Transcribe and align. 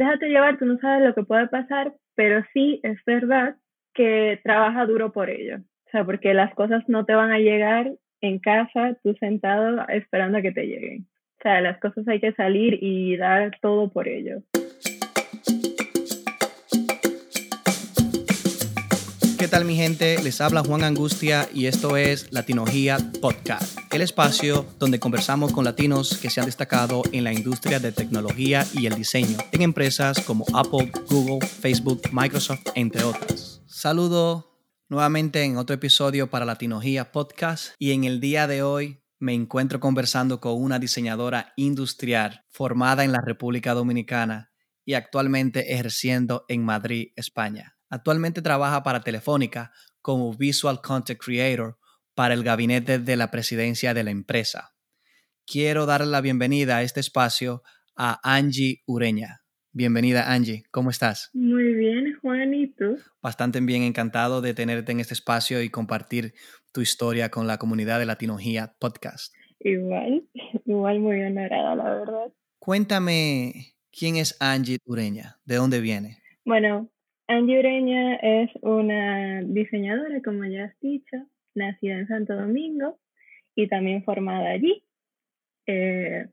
déjate 0.00 0.30
llevar, 0.30 0.58
tú 0.58 0.64
no 0.64 0.78
sabes 0.78 1.06
lo 1.06 1.14
que 1.14 1.24
puede 1.24 1.46
pasar, 1.48 1.92
pero 2.14 2.42
sí 2.54 2.80
es 2.82 2.98
verdad 3.04 3.56
que 3.92 4.40
trabaja 4.42 4.86
duro 4.86 5.12
por 5.12 5.28
ello. 5.28 5.58
O 5.58 5.90
sea, 5.90 6.04
porque 6.04 6.32
las 6.32 6.54
cosas 6.54 6.82
no 6.88 7.04
te 7.04 7.14
van 7.14 7.30
a 7.30 7.38
llegar 7.38 7.92
en 8.22 8.38
casa, 8.38 8.96
tú 9.02 9.14
sentado 9.20 9.86
esperando 9.88 10.38
a 10.38 10.42
que 10.42 10.52
te 10.52 10.66
lleguen. 10.66 11.06
O 11.38 11.42
sea, 11.42 11.60
las 11.60 11.78
cosas 11.80 12.08
hay 12.08 12.18
que 12.18 12.32
salir 12.32 12.78
y 12.80 13.16
dar 13.18 13.58
todo 13.60 13.92
por 13.92 14.08
ello. 14.08 14.38
¿Qué 19.40 19.48
tal 19.48 19.64
mi 19.64 19.74
gente? 19.74 20.22
Les 20.22 20.42
habla 20.42 20.62
Juan 20.62 20.84
Angustia 20.84 21.48
y 21.54 21.64
esto 21.64 21.96
es 21.96 22.30
Latinogía 22.30 22.98
Podcast, 23.22 23.78
el 23.90 24.02
espacio 24.02 24.66
donde 24.78 25.00
conversamos 25.00 25.54
con 25.54 25.64
latinos 25.64 26.18
que 26.18 26.28
se 26.28 26.40
han 26.40 26.46
destacado 26.46 27.02
en 27.12 27.24
la 27.24 27.32
industria 27.32 27.80
de 27.80 27.90
tecnología 27.90 28.66
y 28.74 28.84
el 28.84 28.96
diseño 28.96 29.38
en 29.52 29.62
empresas 29.62 30.20
como 30.26 30.44
Apple, 30.52 30.92
Google, 31.08 31.48
Facebook, 31.48 32.02
Microsoft, 32.12 32.66
entre 32.74 33.02
otras. 33.02 33.62
Saludo 33.66 34.60
nuevamente 34.90 35.42
en 35.42 35.56
otro 35.56 35.72
episodio 35.72 36.28
para 36.28 36.44
Latinogía 36.44 37.10
Podcast 37.10 37.72
y 37.78 37.92
en 37.92 38.04
el 38.04 38.20
día 38.20 38.46
de 38.46 38.62
hoy 38.62 39.02
me 39.18 39.32
encuentro 39.32 39.80
conversando 39.80 40.38
con 40.38 40.62
una 40.62 40.78
diseñadora 40.78 41.54
industrial 41.56 42.44
formada 42.50 43.04
en 43.04 43.12
la 43.12 43.22
República 43.24 43.72
Dominicana 43.72 44.52
y 44.84 44.92
actualmente 44.92 45.72
ejerciendo 45.72 46.44
en 46.48 46.62
Madrid, 46.62 47.12
España. 47.16 47.79
Actualmente 47.90 48.40
trabaja 48.40 48.84
para 48.84 49.00
Telefónica 49.00 49.72
como 50.00 50.32
Visual 50.32 50.80
Content 50.80 51.18
Creator 51.20 51.76
para 52.14 52.34
el 52.34 52.44
gabinete 52.44 53.00
de 53.00 53.16
la 53.16 53.32
presidencia 53.32 53.94
de 53.94 54.04
la 54.04 54.12
empresa. 54.12 54.70
Quiero 55.44 55.86
darle 55.86 56.06
la 56.06 56.20
bienvenida 56.20 56.76
a 56.76 56.82
este 56.82 57.00
espacio 57.00 57.62
a 57.96 58.20
Angie 58.22 58.82
Ureña. 58.86 59.40
Bienvenida 59.72 60.32
Angie, 60.32 60.62
¿cómo 60.70 60.90
estás? 60.90 61.30
Muy 61.32 61.74
bien, 61.74 62.16
Juan, 62.20 62.54
¿y 62.54 62.68
tú? 62.68 62.96
Bastante 63.20 63.60
bien, 63.60 63.82
encantado 63.82 64.40
de 64.40 64.54
tenerte 64.54 64.92
en 64.92 65.00
este 65.00 65.14
espacio 65.14 65.60
y 65.60 65.68
compartir 65.68 66.34
tu 66.72 66.82
historia 66.82 67.28
con 67.30 67.48
la 67.48 67.58
comunidad 67.58 67.98
de 67.98 68.06
Latinogía 68.06 68.76
Podcast. 68.78 69.34
Igual, 69.58 70.28
igual 70.64 71.00
muy 71.00 71.20
honorada, 71.22 71.74
la 71.74 71.90
verdad. 71.94 72.32
Cuéntame, 72.60 73.74
¿quién 73.90 74.14
es 74.14 74.36
Angie 74.40 74.78
Ureña? 74.84 75.40
¿De 75.44 75.56
dónde 75.56 75.80
viene? 75.80 76.18
Bueno, 76.44 76.88
Angie 77.30 77.60
Ureña 77.60 78.16
es 78.16 78.50
una 78.60 79.42
diseñadora, 79.42 80.20
como 80.20 80.44
ya 80.46 80.64
has 80.64 80.80
dicho, 80.80 81.16
nacida 81.54 81.94
en 81.94 82.08
Santo 82.08 82.34
Domingo 82.34 82.98
y 83.54 83.68
también 83.68 84.02
formada 84.02 84.50
allí. 84.50 84.82
Eh, 85.68 86.26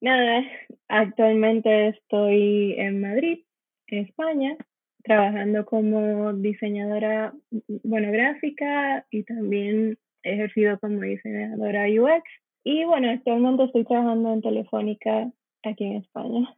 nada, 0.00 0.44
actualmente 0.88 1.88
estoy 1.88 2.74
en 2.78 3.02
Madrid, 3.02 3.40
España, 3.86 4.56
trabajando 5.04 5.66
como 5.66 6.32
diseñadora, 6.32 7.34
bueno, 7.82 8.10
gráfica 8.10 9.04
y 9.10 9.24
también 9.24 9.98
he 10.22 10.32
ejercido 10.32 10.78
como 10.80 11.02
diseñadora 11.02 11.84
UX. 11.84 12.24
Y 12.64 12.82
bueno, 12.86 13.10
actualmente 13.10 13.64
estoy 13.64 13.84
trabajando 13.84 14.32
en 14.32 14.40
Telefónica 14.40 15.30
aquí 15.64 15.84
en 15.84 15.96
España. 15.96 16.56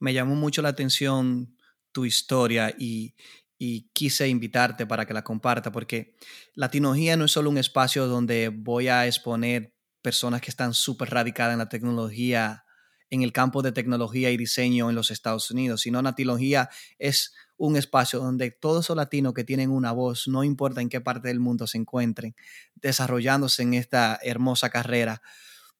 Me 0.00 0.12
llamó 0.12 0.34
mucho 0.34 0.62
la 0.62 0.70
atención 0.70 1.57
tu 1.92 2.04
historia 2.04 2.74
y, 2.78 3.14
y 3.58 3.90
quise 3.92 4.28
invitarte 4.28 4.86
para 4.86 5.04
que 5.04 5.14
la 5.14 5.24
comparta, 5.24 5.72
porque 5.72 6.14
Latinología 6.54 7.16
no 7.16 7.24
es 7.24 7.32
solo 7.32 7.50
un 7.50 7.58
espacio 7.58 8.06
donde 8.06 8.48
voy 8.48 8.88
a 8.88 9.06
exponer 9.06 9.74
personas 10.00 10.40
que 10.40 10.50
están 10.50 10.74
súper 10.74 11.10
radicadas 11.10 11.52
en 11.52 11.58
la 11.58 11.68
tecnología, 11.68 12.64
en 13.10 13.22
el 13.22 13.32
campo 13.32 13.62
de 13.62 13.72
tecnología 13.72 14.30
y 14.30 14.36
diseño 14.36 14.88
en 14.88 14.94
los 14.94 15.10
Estados 15.10 15.50
Unidos, 15.50 15.80
sino 15.80 16.00
Latinología 16.00 16.70
es 16.98 17.34
un 17.56 17.76
espacio 17.76 18.20
donde 18.20 18.52
todos 18.52 18.88
los 18.88 18.96
latinos 18.96 19.34
que 19.34 19.42
tienen 19.42 19.70
una 19.70 19.90
voz, 19.90 20.28
no 20.28 20.44
importa 20.44 20.80
en 20.80 20.88
qué 20.88 21.00
parte 21.00 21.28
del 21.28 21.40
mundo 21.40 21.66
se 21.66 21.78
encuentren, 21.78 22.36
desarrollándose 22.76 23.62
en 23.62 23.74
esta 23.74 24.18
hermosa 24.22 24.70
carrera, 24.70 25.20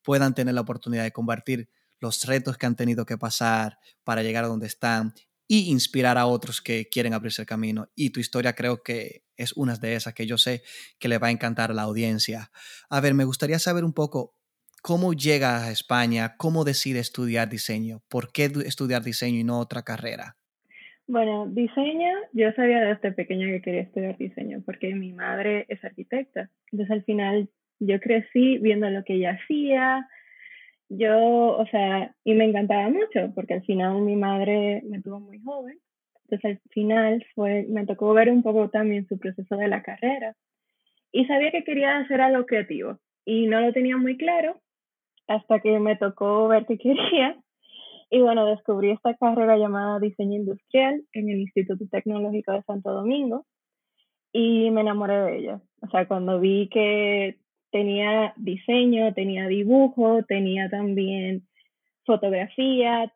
puedan 0.03 0.35
tener 0.35 0.53
la 0.53 0.61
oportunidad 0.61 1.03
de 1.03 1.13
compartir 1.13 1.69
los 1.99 2.25
retos 2.25 2.57
que 2.57 2.65
han 2.65 2.75
tenido 2.75 3.05
que 3.05 3.17
pasar 3.17 3.79
para 4.03 4.23
llegar 4.23 4.43
a 4.43 4.47
donde 4.47 4.67
están 4.67 5.13
y 5.51 5.71
inspirar 5.71 6.19
a 6.19 6.27
otros 6.27 6.61
que 6.61 6.87
quieren 6.89 7.13
abrirse 7.13 7.41
el 7.41 7.47
camino. 7.47 7.89
Y 7.95 8.11
tu 8.11 8.19
historia 8.19 8.53
creo 8.53 8.83
que 8.83 9.23
es 9.35 9.51
una 9.53 9.75
de 9.75 9.95
esas 9.95 10.13
que 10.13 10.27
yo 10.27 10.37
sé 10.37 10.61
que 10.99 11.07
le 11.07 11.17
va 11.17 11.27
a 11.27 11.31
encantar 11.31 11.71
a 11.71 11.73
la 11.73 11.81
audiencia. 11.81 12.51
A 12.87 13.01
ver, 13.01 13.15
me 13.15 13.23
gustaría 13.25 13.57
saber 13.57 13.83
un 13.83 13.93
poco 13.93 14.35
cómo 14.83 15.11
llega 15.13 15.63
a 15.63 15.71
España, 15.71 16.35
cómo 16.37 16.63
decide 16.63 16.99
estudiar 16.99 17.49
diseño, 17.49 18.03
por 18.09 18.31
qué 18.31 18.51
estudiar 18.63 19.01
diseño 19.01 19.39
y 19.39 19.43
no 19.43 19.59
otra 19.59 19.81
carrera. 19.81 20.37
Bueno, 21.07 21.47
diseño, 21.47 22.13
yo 22.33 22.51
sabía 22.51 22.81
desde 22.81 23.11
pequeña 23.11 23.47
que 23.47 23.63
quería 23.63 23.81
estudiar 23.81 24.17
diseño 24.19 24.61
porque 24.63 24.93
mi 24.93 25.13
madre 25.13 25.65
es 25.67 25.83
arquitecta. 25.83 26.51
Entonces 26.71 26.91
al 26.91 27.03
final 27.03 27.49
yo 27.79 27.99
crecí 27.99 28.59
viendo 28.59 28.87
lo 28.91 29.03
que 29.03 29.15
ella 29.15 29.39
hacía. 29.41 30.07
Yo, 30.89 31.57
o 31.57 31.65
sea, 31.67 32.15
y 32.23 32.33
me 32.33 32.45
encantaba 32.45 32.89
mucho 32.89 33.31
porque 33.35 33.55
al 33.55 33.63
final 33.63 34.01
mi 34.01 34.15
madre 34.15 34.81
me 34.85 35.01
tuvo 35.01 35.19
muy 35.19 35.39
joven. 35.39 35.77
Entonces 36.23 36.57
al 36.63 36.71
final 36.71 37.25
fue, 37.35 37.65
me 37.69 37.85
tocó 37.85 38.13
ver 38.13 38.29
un 38.29 38.43
poco 38.43 38.69
también 38.69 39.07
su 39.07 39.17
proceso 39.19 39.55
de 39.55 39.67
la 39.67 39.83
carrera. 39.83 40.35
Y 41.11 41.25
sabía 41.25 41.51
que 41.51 41.63
quería 41.63 41.97
hacer 41.97 42.21
algo 42.21 42.45
creativo 42.45 42.99
y 43.25 43.47
no 43.47 43.61
lo 43.61 43.73
tenía 43.73 43.97
muy 43.97 44.17
claro 44.17 44.59
hasta 45.27 45.59
que 45.59 45.79
me 45.79 45.95
tocó 45.95 46.47
ver 46.47 46.65
qué 46.65 46.77
quería 46.79 47.37
y 48.11 48.21
bueno, 48.21 48.45
descubrí 48.45 48.91
esta 48.91 49.15
carrera 49.15 49.57
llamada 49.57 49.99
Diseño 49.99 50.37
Industrial 50.37 51.03
en 51.13 51.29
el 51.29 51.41
Instituto 51.41 51.85
Tecnológico 51.91 52.53
de 52.53 52.63
Santo 52.63 52.91
Domingo 52.91 53.45
y 54.33 54.71
me 54.71 54.81
enamoré 54.81 55.21
de 55.21 55.37
ella. 55.37 55.61
O 55.81 55.87
sea, 55.89 56.07
cuando 56.07 56.39
vi 56.39 56.69
que 56.69 57.37
tenía 57.71 58.33
diseño, 58.37 59.13
tenía 59.13 59.47
dibujo, 59.47 60.23
tenía 60.23 60.69
también 60.69 61.47
fotografía 62.05 63.13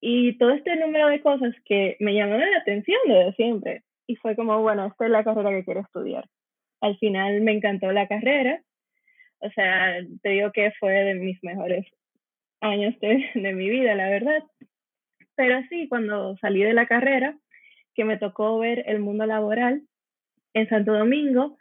y 0.00 0.36
todo 0.38 0.50
este 0.50 0.76
número 0.76 1.08
de 1.08 1.20
cosas 1.20 1.54
que 1.64 1.96
me 2.00 2.14
llamaron 2.14 2.50
la 2.50 2.58
atención 2.58 2.98
desde 3.06 3.32
siempre. 3.34 3.82
Y 4.06 4.16
fue 4.16 4.36
como, 4.36 4.60
bueno, 4.62 4.86
esta 4.86 5.06
es 5.06 5.10
la 5.10 5.24
carrera 5.24 5.50
que 5.50 5.64
quiero 5.64 5.80
estudiar. 5.80 6.28
Al 6.80 6.96
final 6.98 7.40
me 7.40 7.52
encantó 7.52 7.90
la 7.92 8.06
carrera. 8.06 8.62
O 9.40 9.50
sea, 9.50 9.96
te 10.22 10.28
digo 10.30 10.52
que 10.52 10.70
fue 10.78 10.92
de 10.92 11.14
mis 11.14 11.42
mejores 11.42 11.86
años 12.60 12.98
de, 13.00 13.30
de 13.34 13.52
mi 13.52 13.68
vida, 13.68 13.94
la 13.94 14.08
verdad. 14.08 14.44
Pero 15.34 15.60
sí, 15.68 15.88
cuando 15.88 16.36
salí 16.38 16.62
de 16.62 16.72
la 16.72 16.86
carrera, 16.86 17.36
que 17.94 18.04
me 18.04 18.18
tocó 18.18 18.58
ver 18.58 18.84
el 18.86 19.00
mundo 19.00 19.26
laboral 19.26 19.82
en 20.54 20.68
Santo 20.68 20.92
Domingo, 20.92 21.58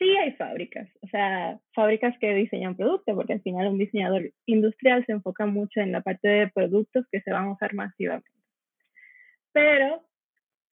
sí 0.00 0.16
hay 0.16 0.32
fábricas, 0.32 0.88
o 1.02 1.06
sea, 1.08 1.60
fábricas 1.74 2.18
que 2.18 2.34
diseñan 2.34 2.74
productos, 2.74 3.14
porque 3.14 3.34
al 3.34 3.42
final 3.42 3.68
un 3.68 3.78
diseñador 3.78 4.32
industrial 4.46 5.04
se 5.04 5.12
enfoca 5.12 5.46
mucho 5.46 5.80
en 5.80 5.92
la 5.92 6.00
parte 6.00 6.26
de 6.26 6.48
productos 6.48 7.06
que 7.12 7.20
se 7.20 7.30
van 7.30 7.44
a 7.44 7.52
usar 7.52 7.74
masivamente. 7.74 8.30
Pero 9.52 10.02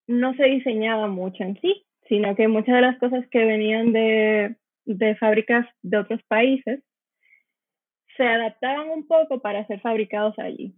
no 0.07 0.33
se 0.35 0.45
diseñaba 0.45 1.07
mucho 1.07 1.43
en 1.43 1.59
sí, 1.59 1.85
sino 2.07 2.35
que 2.35 2.47
muchas 2.47 2.75
de 2.75 2.81
las 2.81 2.97
cosas 2.99 3.27
que 3.29 3.43
venían 3.43 3.91
de, 3.91 4.55
de 4.85 5.15
fábricas 5.15 5.67
de 5.81 5.97
otros 5.97 6.21
países 6.29 6.81
se 8.15 8.23
adaptaban 8.23 8.89
un 8.89 9.05
poco 9.07 9.41
para 9.41 9.67
ser 9.67 9.81
fabricados 9.81 10.39
allí. 10.39 10.73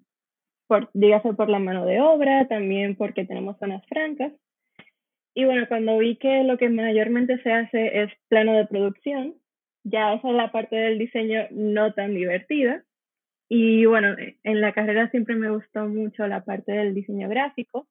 Por, 0.67 0.89
dígase 0.93 1.33
por 1.33 1.49
la 1.49 1.59
mano 1.59 1.85
de 1.85 2.01
obra, 2.01 2.47
también 2.47 2.95
porque 2.95 3.25
tenemos 3.25 3.57
zonas 3.59 3.85
francas. 3.87 4.33
Y 5.39 5.45
bueno, 5.45 5.69
cuando 5.69 5.97
vi 5.97 6.17
que 6.17 6.43
lo 6.43 6.57
que 6.57 6.67
mayormente 6.67 7.41
se 7.43 7.53
hace 7.53 8.01
es 8.01 8.11
plano 8.27 8.57
de 8.57 8.67
producción, 8.67 9.35
ya 9.85 10.13
esa 10.13 10.27
es 10.27 10.35
la 10.35 10.51
parte 10.51 10.75
del 10.75 10.99
diseño 10.99 11.47
no 11.51 11.93
tan 11.93 12.13
divertida. 12.13 12.83
Y 13.47 13.85
bueno, 13.85 14.17
en 14.43 14.59
la 14.59 14.73
carrera 14.73 15.09
siempre 15.11 15.35
me 15.35 15.49
gustó 15.49 15.87
mucho 15.87 16.27
la 16.27 16.43
parte 16.43 16.73
del 16.73 16.93
diseño 16.93 17.29
gráfico 17.29 17.87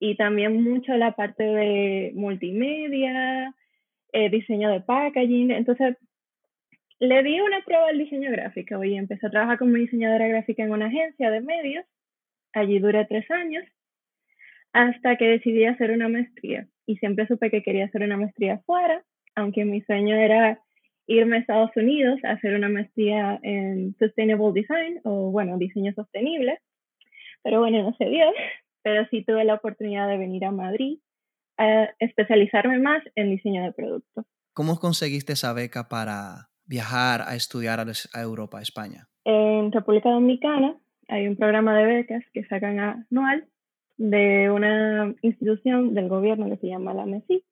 y 0.00 0.16
también 0.16 0.62
mucho 0.62 0.96
la 0.96 1.12
parte 1.12 1.44
de 1.44 2.12
multimedia, 2.14 3.54
eh, 4.14 4.30
diseño 4.30 4.70
de 4.70 4.80
packaging. 4.80 5.50
Entonces, 5.50 5.98
le 7.00 7.22
di 7.22 7.38
una 7.38 7.60
prueba 7.66 7.88
al 7.88 7.98
diseño 7.98 8.30
gráfico 8.30 8.82
y 8.82 8.96
empecé 8.96 9.26
a 9.26 9.30
trabajar 9.30 9.58
como 9.58 9.74
diseñadora 9.74 10.26
gráfica 10.26 10.62
en 10.62 10.70
una 10.70 10.86
agencia 10.86 11.30
de 11.30 11.42
medios. 11.42 11.84
Allí 12.54 12.78
duré 12.78 13.04
tres 13.04 13.30
años 13.30 13.62
hasta 14.76 15.16
que 15.16 15.24
decidí 15.24 15.64
hacer 15.64 15.90
una 15.90 16.08
maestría. 16.08 16.68
Y 16.84 16.96
siempre 16.96 17.26
supe 17.26 17.50
que 17.50 17.62
quería 17.62 17.86
hacer 17.86 18.02
una 18.02 18.18
maestría 18.18 18.56
afuera, 18.56 19.02
aunque 19.34 19.64
mi 19.64 19.80
sueño 19.80 20.14
era 20.14 20.60
irme 21.06 21.36
a 21.36 21.40
Estados 21.40 21.70
Unidos 21.76 22.20
a 22.24 22.32
hacer 22.32 22.54
una 22.54 22.68
maestría 22.68 23.40
en 23.42 23.96
Sustainable 23.98 24.52
Design 24.52 25.00
o, 25.04 25.30
bueno, 25.30 25.56
diseño 25.56 25.94
sostenible. 25.94 26.58
Pero 27.42 27.60
bueno, 27.60 27.82
no 27.82 27.94
se 27.96 28.04
dio. 28.04 28.26
Pero 28.82 29.06
sí 29.10 29.24
tuve 29.24 29.44
la 29.44 29.54
oportunidad 29.54 30.08
de 30.08 30.18
venir 30.18 30.44
a 30.44 30.50
Madrid 30.50 30.98
a 31.56 31.88
especializarme 31.98 32.78
más 32.78 33.02
en 33.14 33.30
diseño 33.30 33.64
de 33.64 33.72
productos. 33.72 34.26
¿Cómo 34.52 34.78
conseguiste 34.78 35.32
esa 35.32 35.54
beca 35.54 35.88
para 35.88 36.50
viajar 36.66 37.22
a 37.26 37.34
estudiar 37.34 37.80
a 37.80 38.20
Europa, 38.20 38.58
a 38.58 38.62
España? 38.62 39.08
En 39.24 39.72
República 39.72 40.10
Dominicana 40.10 40.76
hay 41.08 41.28
un 41.28 41.36
programa 41.36 41.74
de 41.78 41.86
becas 41.86 42.24
que 42.34 42.44
sacan 42.44 42.78
anual 42.78 43.48
de 43.96 44.50
una 44.50 45.14
institución 45.22 45.94
del 45.94 46.08
gobierno 46.08 46.48
que 46.50 46.58
se 46.58 46.68
llama 46.68 46.94
la 46.94 47.06
MESI. 47.06 47.44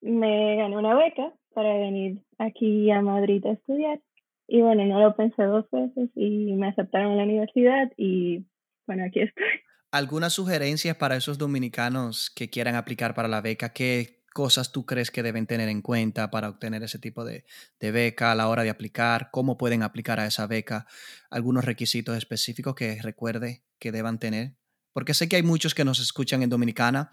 Me 0.00 0.56
gané 0.56 0.76
una 0.76 0.94
beca 0.94 1.32
para 1.54 1.76
venir 1.76 2.22
aquí 2.38 2.90
a 2.90 3.02
Madrid 3.02 3.44
a 3.46 3.52
estudiar 3.52 4.00
y 4.46 4.62
bueno, 4.62 4.84
no 4.86 5.00
lo 5.00 5.14
pensé 5.14 5.42
dos 5.42 5.66
veces 5.70 6.10
y 6.14 6.54
me 6.54 6.68
aceptaron 6.68 7.16
la 7.16 7.24
universidad 7.24 7.92
y 7.96 8.46
bueno, 8.86 9.04
aquí 9.04 9.20
estoy. 9.20 9.44
¿Algunas 9.90 10.32
sugerencias 10.32 10.96
para 10.96 11.16
esos 11.16 11.38
dominicanos 11.38 12.30
que 12.34 12.48
quieran 12.48 12.74
aplicar 12.74 13.14
para 13.14 13.28
la 13.28 13.40
beca? 13.40 13.72
¿Qué 13.72 14.22
cosas 14.34 14.70
tú 14.70 14.86
crees 14.86 15.10
que 15.10 15.22
deben 15.22 15.46
tener 15.46 15.68
en 15.68 15.82
cuenta 15.82 16.30
para 16.30 16.48
obtener 16.48 16.82
ese 16.82 16.98
tipo 16.98 17.24
de, 17.24 17.44
de, 17.80 17.90
beca 17.90 18.32
a 18.32 18.34
la 18.34 18.48
hora 18.48 18.62
de 18.62 18.70
aplicar? 18.70 19.30
¿Cómo 19.30 19.56
pueden 19.56 19.82
aplicar 19.82 20.20
a 20.20 20.26
esa 20.26 20.46
beca? 20.46 20.86
¿Algunos 21.30 21.64
requisitos 21.64 22.16
específicos 22.16 22.74
que 22.74 22.98
recuerde 23.02 23.64
que 23.78 23.92
deban 23.92 24.18
tener? 24.18 24.57
Porque 24.98 25.14
sé 25.14 25.28
que 25.28 25.36
hay 25.36 25.44
muchos 25.44 25.76
que 25.76 25.84
nos 25.84 26.00
escuchan 26.00 26.42
en 26.42 26.50
Dominicana 26.50 27.12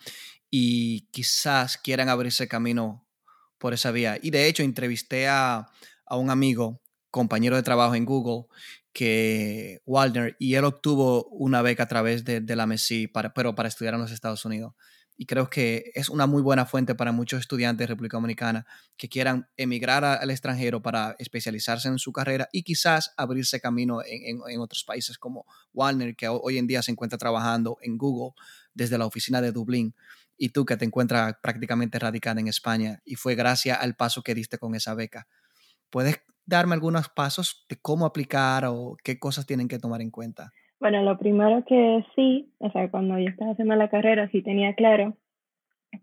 y 0.50 1.02
quizás 1.12 1.78
quieran 1.78 2.10
abrirse 2.10 2.48
camino 2.48 3.08
por 3.60 3.76
esa 3.76 3.92
vía. 3.92 4.18
Y 4.20 4.32
de 4.32 4.48
hecho, 4.48 4.64
entrevisté 4.64 5.28
a, 5.28 5.68
a 6.08 6.18
un 6.18 6.32
amigo, 6.32 6.82
compañero 7.12 7.56
de 7.56 7.62
trabajo 7.62 7.94
en 7.94 8.06
Google, 8.06 8.48
que 8.92 9.84
Waldner, 9.86 10.36
y 10.40 10.56
él 10.56 10.66
obtuvo 10.66 11.26
una 11.26 11.62
beca 11.62 11.84
a 11.84 11.88
través 11.88 12.26
de, 12.26 12.42
la 12.56 12.66
MESI, 12.66 13.06
para, 13.06 13.36
pero 13.36 13.54
para 13.54 13.70
estudiar 13.70 13.94
en 13.94 14.02
los 14.02 14.12
Estados 14.12 14.44
Unidos. 14.46 14.74
Y 15.18 15.26
creo 15.26 15.50
que 15.50 15.92
es 15.96 16.10
una 16.10 16.28
muy 16.28 16.42
buena 16.42 16.66
fuente 16.66 16.94
para 16.94 17.12
muchos 17.12 17.40
estudiantes 17.40 17.84
de 17.86 17.88
República 17.88 18.18
Dominicana 18.18 18.66
que 18.98 19.08
quieran 19.08 19.48
emigrar 19.56 20.04
al 20.04 20.30
extranjero 20.30 20.82
para 20.82 21.16
especializarse 21.20 21.88
en 21.88 22.00
su 22.00 22.12
carrera 22.12 22.50
y 22.52 22.64
quizás 22.64 23.14
abrirse 23.16 23.62
camino 23.62 24.02
en, 24.06 24.42
en, 24.48 24.60
otros 24.60 24.84
países 24.84 25.18
como 25.18 25.46
Waldner, 25.74 26.16
que 26.16 26.28
hoy 26.28 26.58
en 26.58 26.68
día 26.68 26.82
se 26.82 26.92
encuentra 26.92 27.18
trabajando 27.18 27.78
en 27.82 27.98
Google 27.98 28.34
desde 28.74 28.98
la 28.98 29.06
oficina 29.06 29.42
de 29.42 29.52
Dublín, 29.52 29.96
y 30.38 30.50
tú 30.50 30.66
que 30.66 30.78
te 30.78 30.86
encuentras 30.86 31.36
prácticamente 31.42 31.98
radicada 31.98 32.42
en 32.42 32.48
España, 32.48 33.02
y 33.06 33.16
fue 33.16 33.36
gracias 33.36 33.80
al 33.80 33.96
paso 33.96 34.22
que 34.22 34.36
diste 34.36 34.58
con 34.58 34.76
esa 34.76 34.94
beca. 34.94 35.28
¿Puedes 35.90 36.20
darme 36.46 36.74
algunos 36.74 37.10
pasos 37.10 37.66
de 37.70 37.78
cómo 37.78 38.06
aplicar 38.06 38.66
o 38.66 38.98
qué 39.04 39.18
cosas 39.18 39.46
tienen 39.46 39.68
que 39.68 39.80
tomar 39.80 40.02
en 40.02 40.12
cuenta? 40.12 40.52
Bueno, 40.80 41.02
lo 41.04 41.18
primero 41.18 41.64
que 41.66 42.06
sí, 42.16 42.52
o 42.60 42.70
sea, 42.72 42.90
cuando 42.92 43.18
yo 43.18 43.30
estaba 43.30 43.52
haciendo 43.52 43.76
la 43.76 43.90
carrera, 43.90 44.30
sí 44.30 44.42
tenía 44.42 44.74
claro 44.76 45.18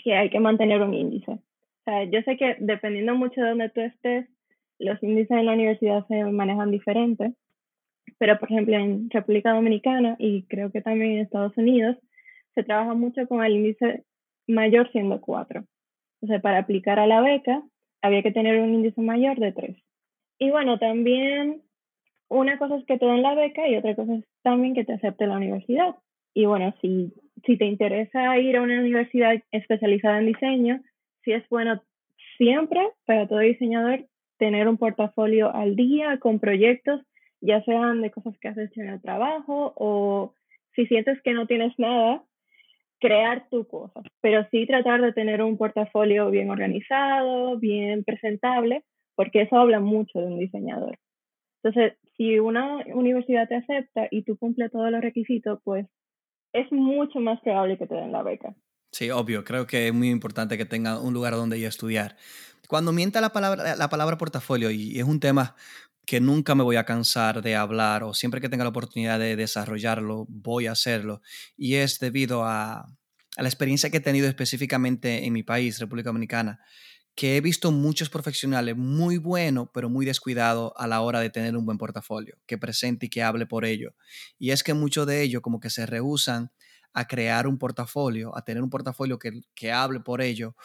que 0.02 0.14
hay 0.14 0.30
que 0.30 0.40
mantener 0.40 0.80
un 0.80 0.94
índice. 0.94 1.32
O 1.32 1.84
sea, 1.84 2.04
yo 2.04 2.22
sé 2.22 2.36
que 2.36 2.56
dependiendo 2.60 3.14
mucho 3.14 3.40
de 3.40 3.48
donde 3.48 3.68
tú 3.68 3.80
estés, 3.80 4.28
los 4.78 5.02
índices 5.02 5.36
en 5.36 5.46
la 5.46 5.52
universidad 5.52 6.06
se 6.06 6.24
manejan 6.24 6.70
diferente, 6.70 7.34
pero 8.18 8.38
por 8.38 8.50
ejemplo 8.50 8.76
en 8.76 9.10
República 9.10 9.52
Dominicana 9.52 10.16
y 10.18 10.44
creo 10.44 10.70
que 10.72 10.80
también 10.80 11.12
en 11.12 11.18
Estados 11.20 11.56
Unidos, 11.56 11.96
se 12.54 12.62
trabaja 12.62 12.94
mucho 12.94 13.26
con 13.28 13.44
el 13.44 13.52
índice 13.52 14.04
mayor 14.46 14.90
siendo 14.92 15.20
4. 15.20 15.64
Entonces, 16.20 16.42
para 16.42 16.58
aplicar 16.58 16.98
a 16.98 17.06
la 17.06 17.20
beca, 17.20 17.62
había 18.00 18.22
que 18.22 18.32
tener 18.32 18.60
un 18.60 18.74
índice 18.74 19.00
mayor 19.00 19.38
de 19.38 19.52
3. 19.52 19.76
Y 20.38 20.50
bueno, 20.50 20.78
también 20.78 21.62
una 22.32 22.58
cosa 22.58 22.76
es 22.76 22.86
que 22.86 22.98
te 22.98 23.06
den 23.06 23.22
la 23.22 23.34
beca 23.34 23.68
y 23.68 23.76
otra 23.76 23.94
cosa 23.94 24.14
es 24.14 24.24
también 24.42 24.74
que 24.74 24.84
te 24.84 24.94
acepte 24.94 25.26
la 25.26 25.36
universidad. 25.36 25.96
Y 26.34 26.46
bueno, 26.46 26.74
si, 26.80 27.12
si 27.44 27.56
te 27.56 27.66
interesa 27.66 28.38
ir 28.38 28.56
a 28.56 28.62
una 28.62 28.80
universidad 28.80 29.34
especializada 29.50 30.18
en 30.18 30.26
diseño, 30.26 30.80
sí 31.24 31.32
es 31.32 31.46
bueno 31.48 31.82
siempre 32.38 32.80
para 33.06 33.28
todo 33.28 33.40
diseñador 33.40 34.06
tener 34.38 34.66
un 34.66 34.78
portafolio 34.78 35.54
al 35.54 35.76
día 35.76 36.18
con 36.18 36.40
proyectos, 36.40 37.00
ya 37.40 37.62
sean 37.64 38.00
de 38.00 38.10
cosas 38.10 38.36
que 38.40 38.48
has 38.48 38.58
hecho 38.58 38.80
en 38.80 38.88
el 38.88 39.00
trabajo 39.02 39.72
o 39.76 40.34
si 40.74 40.86
sientes 40.86 41.20
que 41.22 41.32
no 41.32 41.46
tienes 41.46 41.78
nada, 41.78 42.24
crear 42.98 43.48
tu 43.50 43.66
cosa, 43.66 44.00
pero 44.20 44.46
sí 44.50 44.66
tratar 44.66 45.02
de 45.02 45.12
tener 45.12 45.42
un 45.42 45.58
portafolio 45.58 46.30
bien 46.30 46.50
organizado, 46.50 47.58
bien 47.58 48.04
presentable, 48.04 48.84
porque 49.16 49.42
eso 49.42 49.56
habla 49.56 49.80
mucho 49.80 50.20
de 50.20 50.26
un 50.26 50.38
diseñador. 50.38 50.98
Entonces, 51.62 51.98
si 52.16 52.38
una 52.38 52.78
universidad 52.94 53.48
te 53.48 53.56
acepta 53.56 54.08
y 54.10 54.24
tú 54.24 54.36
cumples 54.36 54.70
todos 54.72 54.90
los 54.90 55.00
requisitos, 55.00 55.60
pues 55.64 55.86
es 56.52 56.70
mucho 56.72 57.20
más 57.20 57.40
probable 57.40 57.78
que 57.78 57.86
te 57.86 57.94
den 57.94 58.12
la 58.12 58.22
beca. 58.22 58.54
Sí, 58.90 59.10
obvio, 59.10 59.44
creo 59.44 59.66
que 59.66 59.88
es 59.88 59.94
muy 59.94 60.10
importante 60.10 60.58
que 60.58 60.66
tenga 60.66 61.00
un 61.00 61.14
lugar 61.14 61.34
donde 61.34 61.58
ir 61.58 61.66
a 61.66 61.70
estudiar. 61.70 62.16
Cuando 62.68 62.92
mienta 62.92 63.20
la 63.20 63.32
palabra, 63.32 63.76
la 63.76 63.88
palabra 63.88 64.18
portafolio, 64.18 64.70
y 64.70 64.98
es 64.98 65.04
un 65.04 65.20
tema 65.20 65.56
que 66.04 66.20
nunca 66.20 66.54
me 66.54 66.64
voy 66.64 66.76
a 66.76 66.84
cansar 66.84 67.42
de 67.42 67.54
hablar, 67.54 68.02
o 68.02 68.12
siempre 68.12 68.40
que 68.40 68.48
tenga 68.48 68.64
la 68.64 68.70
oportunidad 68.70 69.18
de 69.18 69.36
desarrollarlo, 69.36 70.26
voy 70.28 70.66
a 70.66 70.72
hacerlo, 70.72 71.22
y 71.56 71.76
es 71.76 72.00
debido 72.00 72.44
a, 72.44 72.80
a 72.80 73.42
la 73.42 73.48
experiencia 73.48 73.88
que 73.88 73.98
he 73.98 74.00
tenido 74.00 74.28
específicamente 74.28 75.24
en 75.24 75.32
mi 75.32 75.42
país, 75.42 75.78
República 75.78 76.10
Dominicana 76.10 76.60
que 77.14 77.36
he 77.36 77.40
visto 77.40 77.70
muchos 77.72 78.08
profesionales 78.08 78.76
muy 78.76 79.18
buenos, 79.18 79.68
pero 79.72 79.90
muy 79.90 80.06
descuidados 80.06 80.72
a 80.76 80.86
la 80.86 81.02
hora 81.02 81.20
de 81.20 81.30
tener 81.30 81.56
un 81.56 81.66
buen 81.66 81.78
portafolio, 81.78 82.38
que 82.46 82.58
presente 82.58 83.06
y 83.06 83.08
que 83.10 83.22
hable 83.22 83.46
por 83.46 83.64
ello. 83.64 83.94
Y 84.38 84.50
es 84.50 84.62
que 84.62 84.74
muchos 84.74 85.06
de 85.06 85.22
ellos 85.22 85.42
como 85.42 85.60
que 85.60 85.70
se 85.70 85.84
rehusan 85.84 86.50
a 86.94 87.06
crear 87.06 87.46
un 87.46 87.58
portafolio, 87.58 88.36
a 88.36 88.44
tener 88.44 88.62
un 88.62 88.70
portafolio 88.70 89.18
que, 89.18 89.42
que 89.54 89.72
hable 89.72 90.00
por 90.00 90.22
ello, 90.22 90.56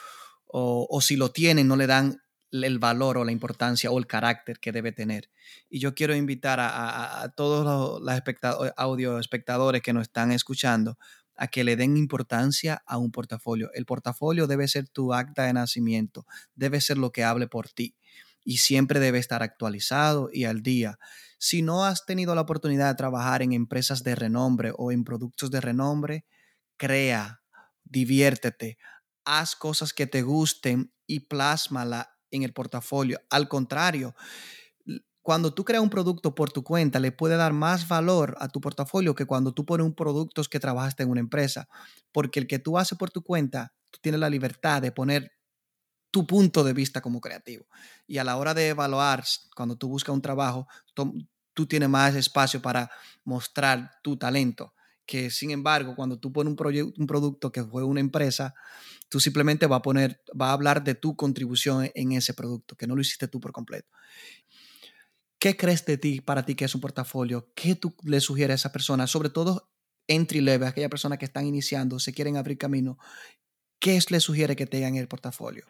o, 0.45 0.87
o, 0.89 1.01
si 1.01 1.17
lo 1.17 1.31
tienen 1.31 1.67
no 1.67 1.75
le 1.75 1.87
dan 1.87 2.21
el 2.51 2.79
valor 2.79 3.17
o 3.17 3.25
la 3.25 3.33
importancia 3.33 3.91
o 3.91 3.99
el 3.99 4.07
carácter 4.07 4.59
que 4.59 4.71
debe 4.71 4.93
tener. 4.93 5.29
Y 5.69 5.79
yo 5.79 5.93
quiero 5.93 6.15
invitar 6.15 6.61
a, 6.61 7.21
a, 7.23 7.29
todos 7.29 7.65
los, 7.65 8.01
los 8.01 8.73
audio 8.77 9.19
espectadores 9.19 9.81
que 9.81 9.91
nos 9.91 10.03
están 10.03 10.31
escuchando 10.31 10.97
a 11.37 11.47
que 11.47 11.63
le 11.63 11.75
den 11.75 11.95
importancia 11.95 12.83
a 12.85 12.97
un 12.97 13.11
portafolio. 13.11 13.69
El 13.73 13.85
portafolio 13.85 14.47
debe 14.47 14.67
ser 14.67 14.89
tu 14.89 15.13
acta 15.13 15.43
de 15.43 15.53
nacimiento, 15.53 16.25
debe 16.55 16.81
ser 16.81 16.97
lo 16.97 17.11
que 17.11 17.23
hable 17.23 17.47
por 17.47 17.69
ti 17.69 17.95
y 18.43 18.57
siempre 18.57 18.99
debe 18.99 19.19
estar 19.19 19.43
actualizado 19.43 20.29
y 20.31 20.45
al 20.45 20.63
día. 20.63 20.99
Si 21.37 21.61
no 21.61 21.85
has 21.85 22.05
tenido 22.05 22.33
la 22.33 22.41
oportunidad 22.41 22.87
de 22.87 22.95
trabajar 22.95 23.41
en 23.41 23.53
empresas 23.53 24.03
de 24.03 24.15
renombre 24.15 24.71
o 24.77 24.91
en 24.91 25.03
productos 25.03 25.51
de 25.51 25.61
renombre, 25.61 26.25
crea, 26.77 27.41
diviértete, 27.83 28.77
haz 29.25 29.55
cosas 29.55 29.93
que 29.93 30.07
te 30.07 30.21
gusten 30.21 30.93
y 31.05 31.21
plásmala 31.21 32.17
en 32.31 32.43
el 32.43 32.53
portafolio. 32.53 33.19
Al 33.29 33.47
contrario, 33.47 34.15
cuando 35.27 35.53
tú 35.53 35.65
creas 35.65 35.83
un 35.83 35.89
producto 35.89 36.33
por 36.33 36.53
tu 36.53 36.63
cuenta, 36.63 37.01
le 37.01 37.11
puede 37.11 37.35
dar 37.35 37.51
más 37.51 37.85
valor 37.89 38.37
a 38.39 38.47
tu 38.47 38.61
portafolio 38.61 39.13
que 39.13 39.25
cuando 39.25 39.51
tú 39.51 39.65
pones 39.65 39.85
un 39.85 39.93
producto 39.93 40.41
que 40.43 40.57
trabajaste 40.57 41.03
en 41.03 41.09
una 41.09 41.19
empresa. 41.19 41.67
Porque 42.13 42.39
el 42.39 42.47
que 42.47 42.59
tú 42.59 42.77
haces 42.77 42.97
por 42.97 43.11
tu 43.11 43.21
cuenta, 43.23 43.73
tú 43.91 43.99
tienes 44.01 44.21
la 44.21 44.29
libertad 44.29 44.81
de 44.81 44.93
poner 44.93 45.33
tu 46.11 46.25
punto 46.25 46.63
de 46.63 46.71
vista 46.71 47.01
como 47.01 47.19
creativo. 47.19 47.65
Y 48.07 48.19
a 48.19 48.23
la 48.23 48.37
hora 48.37 48.53
de 48.53 48.69
evaluar, 48.69 49.25
cuando 49.53 49.75
tú 49.75 49.89
buscas 49.89 50.15
un 50.15 50.21
trabajo, 50.21 50.65
tú 51.53 51.67
tienes 51.67 51.89
más 51.89 52.15
espacio 52.15 52.61
para 52.61 52.89
mostrar 53.25 53.91
tu 54.01 54.15
talento. 54.15 54.75
Que 55.05 55.29
sin 55.29 55.51
embargo, 55.51 55.93
cuando 55.93 56.17
tú 56.17 56.31
pones 56.31 56.53
un, 56.57 56.93
un 56.97 57.05
producto 57.05 57.51
que 57.51 57.65
fue 57.65 57.83
una 57.83 57.99
empresa, 57.99 58.53
tú 59.09 59.19
simplemente 59.19 59.67
vas 59.67 59.79
a 59.79 59.81
poner, 59.81 60.21
va 60.39 60.51
a 60.51 60.53
hablar 60.53 60.85
de 60.85 60.95
tu 60.95 61.17
contribución 61.17 61.91
en 61.95 62.13
ese 62.13 62.33
producto, 62.33 62.77
que 62.77 62.87
no 62.87 62.95
lo 62.95 63.01
hiciste 63.01 63.27
tú 63.27 63.41
por 63.41 63.51
completo. 63.51 63.89
¿Qué 65.39 65.55
crees 65.55 65.85
de 65.85 65.97
ti, 65.97 66.19
para 66.21 66.43
ti, 66.43 66.55
que 66.55 66.65
es 66.65 66.73
un 66.73 66.81
portafolio? 66.81 67.49
¿Qué 67.55 67.75
tú 67.75 67.93
le 68.03 68.19
sugieres 68.19 68.53
a 68.53 68.55
esa 68.55 68.71
persona? 68.71 69.05
Sobre 69.05 69.29
todo 69.29 69.69
entry 70.07 70.41
level, 70.41 70.67
aquella 70.67 70.89
persona 70.89 71.17
que 71.17 71.25
están 71.25 71.45
iniciando, 71.45 71.99
se 71.99 72.13
quieren 72.13 72.37
abrir 72.37 72.57
camino. 72.57 72.97
¿Qué 73.79 73.99
le 74.09 74.19
sugiere 74.19 74.55
que 74.55 74.65
tengan 74.65 74.95
el 74.95 75.07
portafolio? 75.07 75.65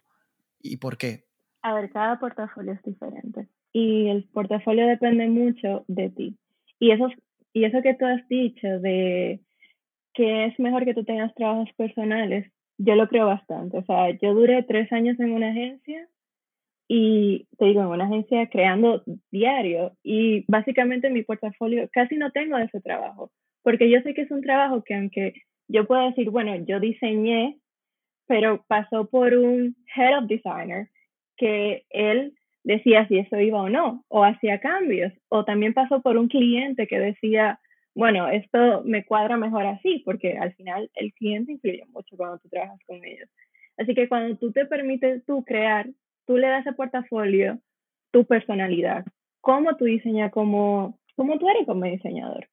¿Y 0.59 0.77
por 0.77 0.97
qué? 0.97 1.25
A 1.63 1.73
ver, 1.73 1.91
cada 1.91 2.17
portafolio 2.19 2.73
es 2.73 2.81
diferente. 2.83 3.49
Y 3.73 4.07
el 4.07 4.23
portafolio 4.29 4.87
depende 4.87 5.27
mucho 5.27 5.83
de 5.87 6.09
ti. 6.09 6.37
Y 6.79 6.91
eso, 6.91 7.09
y 7.51 7.65
eso 7.65 7.81
que 7.81 7.93
tú 7.95 8.05
has 8.05 8.25
dicho 8.29 8.67
de 8.79 9.41
que 10.13 10.45
es 10.45 10.59
mejor 10.59 10.85
que 10.85 10.93
tú 10.93 11.03
tengas 11.03 11.33
trabajos 11.35 11.69
personales, 11.75 12.51
yo 12.77 12.95
lo 12.95 13.07
creo 13.07 13.25
bastante. 13.25 13.77
O 13.77 13.85
sea, 13.85 14.11
yo 14.21 14.33
duré 14.33 14.63
tres 14.63 14.91
años 14.93 15.19
en 15.19 15.31
una 15.31 15.49
agencia 15.49 16.07
y 16.87 17.47
te 17.57 17.65
digo, 17.65 17.81
en 17.81 17.87
una 17.87 18.05
agencia 18.05 18.47
creando 18.47 19.03
diario 19.31 19.93
y 20.03 20.45
básicamente 20.47 21.09
mi 21.09 21.23
portafolio 21.23 21.89
casi 21.91 22.15
no 22.15 22.31
tengo 22.31 22.57
de 22.57 22.65
ese 22.65 22.81
trabajo, 22.81 23.31
porque 23.63 23.89
yo 23.89 24.01
sé 24.01 24.13
que 24.13 24.21
es 24.21 24.31
un 24.31 24.41
trabajo 24.41 24.83
que 24.83 24.95
aunque 24.95 25.33
yo 25.67 25.85
pueda 25.85 26.07
decir, 26.07 26.29
bueno, 26.29 26.55
yo 26.65 26.79
diseñé, 26.79 27.57
pero 28.27 28.63
pasó 28.67 29.09
por 29.09 29.35
un 29.35 29.75
head 29.95 30.17
of 30.17 30.27
designer 30.27 30.89
que 31.35 31.85
él 31.89 32.33
decía 32.63 33.07
si 33.07 33.17
eso 33.17 33.39
iba 33.39 33.61
o 33.61 33.69
no, 33.69 34.03
o 34.09 34.23
hacía 34.23 34.59
cambios, 34.59 35.13
o 35.29 35.45
también 35.45 35.73
pasó 35.73 36.01
por 36.01 36.17
un 36.17 36.27
cliente 36.27 36.87
que 36.87 36.99
decía, 36.99 37.59
bueno, 37.95 38.29
esto 38.29 38.83
me 38.85 39.05
cuadra 39.05 39.37
mejor 39.37 39.65
así, 39.65 40.01
porque 40.05 40.37
al 40.37 40.53
final 40.55 40.89
el 40.95 41.13
cliente 41.13 41.53
influye 41.53 41.83
mucho 41.87 42.15
cuando 42.15 42.39
tú 42.39 42.49
trabajas 42.49 42.79
con 42.85 43.03
ellos. 43.03 43.29
Así 43.77 43.93
que 43.93 44.07
cuando 44.07 44.37
tú 44.37 44.51
te 44.51 44.65
permites 44.65 45.25
tú 45.25 45.43
crear 45.45 45.87
tú 46.27 46.37
le 46.37 46.47
das 46.47 46.67
a 46.67 46.73
portafolio 46.73 47.59
tu 48.11 48.25
personalidad, 48.25 49.05
cómo 49.41 49.75
tú 49.77 49.85
diseñas, 49.85 50.31
cómo, 50.31 50.99
cómo 51.15 51.39
tú 51.39 51.49
eres 51.49 51.65
como 51.65 51.85
diseñador. 51.85 52.47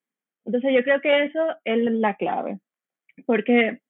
Entonces 0.46 0.72
yo 0.74 0.82
creo 0.82 1.00
que 1.00 1.24
eso 1.24 1.40
es 1.64 1.78
la 1.78 2.14
clave, 2.14 2.58
porque 3.26 3.80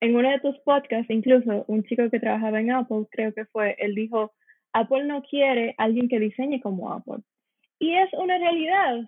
en 0.00 0.16
uno 0.16 0.30
de 0.30 0.40
tus 0.40 0.58
podcasts, 0.60 1.10
incluso 1.10 1.64
un 1.66 1.84
chico 1.84 2.08
que 2.10 2.20
trabajaba 2.20 2.60
en 2.60 2.70
Apple, 2.70 3.06
creo 3.10 3.34
que 3.34 3.44
fue, 3.46 3.76
él 3.78 3.94
dijo, 3.94 4.32
Apple 4.72 5.04
no 5.04 5.22
quiere 5.22 5.74
alguien 5.76 6.08
que 6.08 6.18
diseñe 6.18 6.60
como 6.60 6.92
Apple. 6.92 7.22
Y 7.78 7.94
es 7.94 8.10
una 8.14 8.38
realidad. 8.38 9.00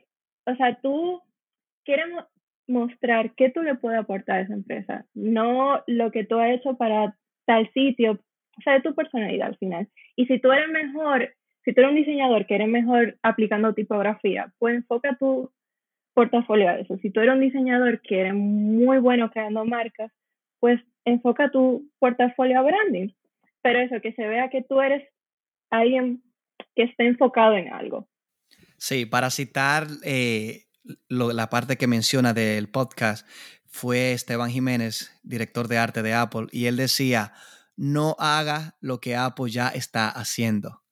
O 0.46 0.56
sea, 0.56 0.78
tú 0.82 1.22
quieres 1.84 2.06
mostrar 2.66 3.34
qué 3.34 3.50
tú 3.50 3.62
le 3.62 3.74
puedes 3.74 4.00
aportar 4.00 4.38
a 4.38 4.40
esa 4.42 4.54
empresa, 4.54 5.06
no 5.14 5.82
lo 5.86 6.10
que 6.10 6.24
tú 6.24 6.38
has 6.38 6.52
hecho 6.52 6.76
para 6.76 7.16
tal 7.44 7.70
sitio, 7.72 8.20
o 8.58 8.62
sea, 8.62 8.74
de 8.74 8.80
tu 8.80 8.94
personalidad 8.94 9.48
al 9.48 9.56
final. 9.56 9.88
Y 10.16 10.26
si 10.26 10.38
tú 10.38 10.52
eres 10.52 10.68
mejor, 10.68 11.34
si 11.64 11.72
tú 11.72 11.80
eres 11.80 11.90
un 11.90 11.96
diseñador 11.96 12.46
que 12.46 12.54
eres 12.54 12.68
mejor 12.68 13.18
aplicando 13.22 13.74
tipografía, 13.74 14.52
pues 14.58 14.76
enfoca 14.76 15.16
tu 15.18 15.50
portafolio 16.14 16.68
a 16.68 16.78
eso. 16.78 16.98
Si 16.98 17.10
tú 17.10 17.20
eres 17.20 17.34
un 17.34 17.40
diseñador 17.40 18.00
que 18.02 18.20
eres 18.20 18.34
muy 18.34 18.98
bueno 18.98 19.30
creando 19.30 19.64
marcas, 19.64 20.12
pues 20.60 20.80
enfoca 21.04 21.50
tu 21.50 21.90
portafolio 21.98 22.58
a 22.58 22.62
branding. 22.62 23.08
Pero 23.62 23.80
eso, 23.80 24.00
que 24.00 24.12
se 24.12 24.26
vea 24.26 24.50
que 24.50 24.62
tú 24.62 24.80
eres 24.80 25.08
alguien 25.70 26.22
que 26.74 26.84
esté 26.84 27.06
enfocado 27.06 27.56
en 27.56 27.72
algo. 27.72 28.08
Sí, 28.76 29.06
para 29.06 29.30
citar 29.30 29.86
eh, 30.04 30.64
la 31.08 31.48
parte 31.48 31.76
que 31.76 31.86
menciona 31.86 32.34
del 32.34 32.68
podcast, 32.68 33.26
fue 33.72 34.12
Esteban 34.12 34.50
Jiménez, 34.50 35.18
director 35.22 35.66
de 35.66 35.78
arte 35.78 36.02
de 36.02 36.12
Apple, 36.12 36.46
y 36.52 36.66
él 36.66 36.76
decía, 36.76 37.32
no 37.82 38.14
haga 38.20 38.76
lo 38.80 39.00
que 39.00 39.16
Apple 39.16 39.50
ya 39.50 39.66
está 39.66 40.08
haciendo. 40.08 40.84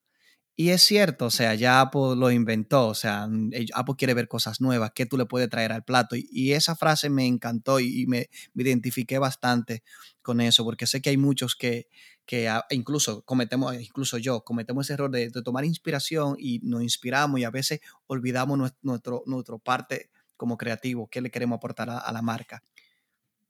Y 0.57 0.71
es 0.71 0.83
cierto, 0.83 1.27
o 1.27 1.31
sea, 1.31 1.55
ya 1.55 1.81
Apple 1.81 2.17
lo 2.17 2.33
inventó, 2.33 2.89
o 2.89 2.95
sea, 2.97 3.29
mm, 3.29 3.53
Apple 3.75 3.95
quiere 3.97 4.13
ver 4.13 4.27
cosas 4.27 4.61
nuevas, 4.61 4.91
¿qué 4.93 5.07
tú 5.07 5.17
le 5.17 5.25
puedes 5.25 5.49
traer 5.49 5.71
al 5.71 5.85
plato? 5.85 6.17
Y, 6.17 6.53
esa 6.53 6.75
frase 6.75 7.09
me 7.09 7.27
encantó 7.27 7.79
y, 7.79 8.07
me, 8.09 8.29
identifiqué 8.57 9.21
bastante 9.21 9.85
con 10.21 10.41
eso, 10.41 10.65
porque 10.65 10.89
sé 10.89 11.01
que 11.01 11.11
hay 11.11 11.17
muchos 11.17 11.55
que, 11.55 11.87
que 12.27 12.51
incluso 12.71 13.23
cometemos, 13.23 13.81
incluso 13.81 14.19
yo, 14.19 14.43
cometemos 14.43 14.87
ese 14.87 14.95
error 14.95 15.13
de, 15.13 15.31
tomar 15.31 15.65
inspiración 15.65 16.35
y 16.41 16.59
nos 16.65 16.83
inspiramos 16.83 17.39
y 17.39 17.45
a 17.45 17.51
veces 17.51 17.79
olvidamos 18.09 18.59
nuestro, 18.83 19.23
nuestro, 19.27 19.61
parte 19.61 20.11
como 20.37 20.59
creativo, 20.59 21.09
qué 21.09 21.21
le 21.21 21.31
queremos 21.31 21.59
aportar 21.59 21.89
a 21.89 22.13
la 22.13 22.21
marca. 22.21 22.65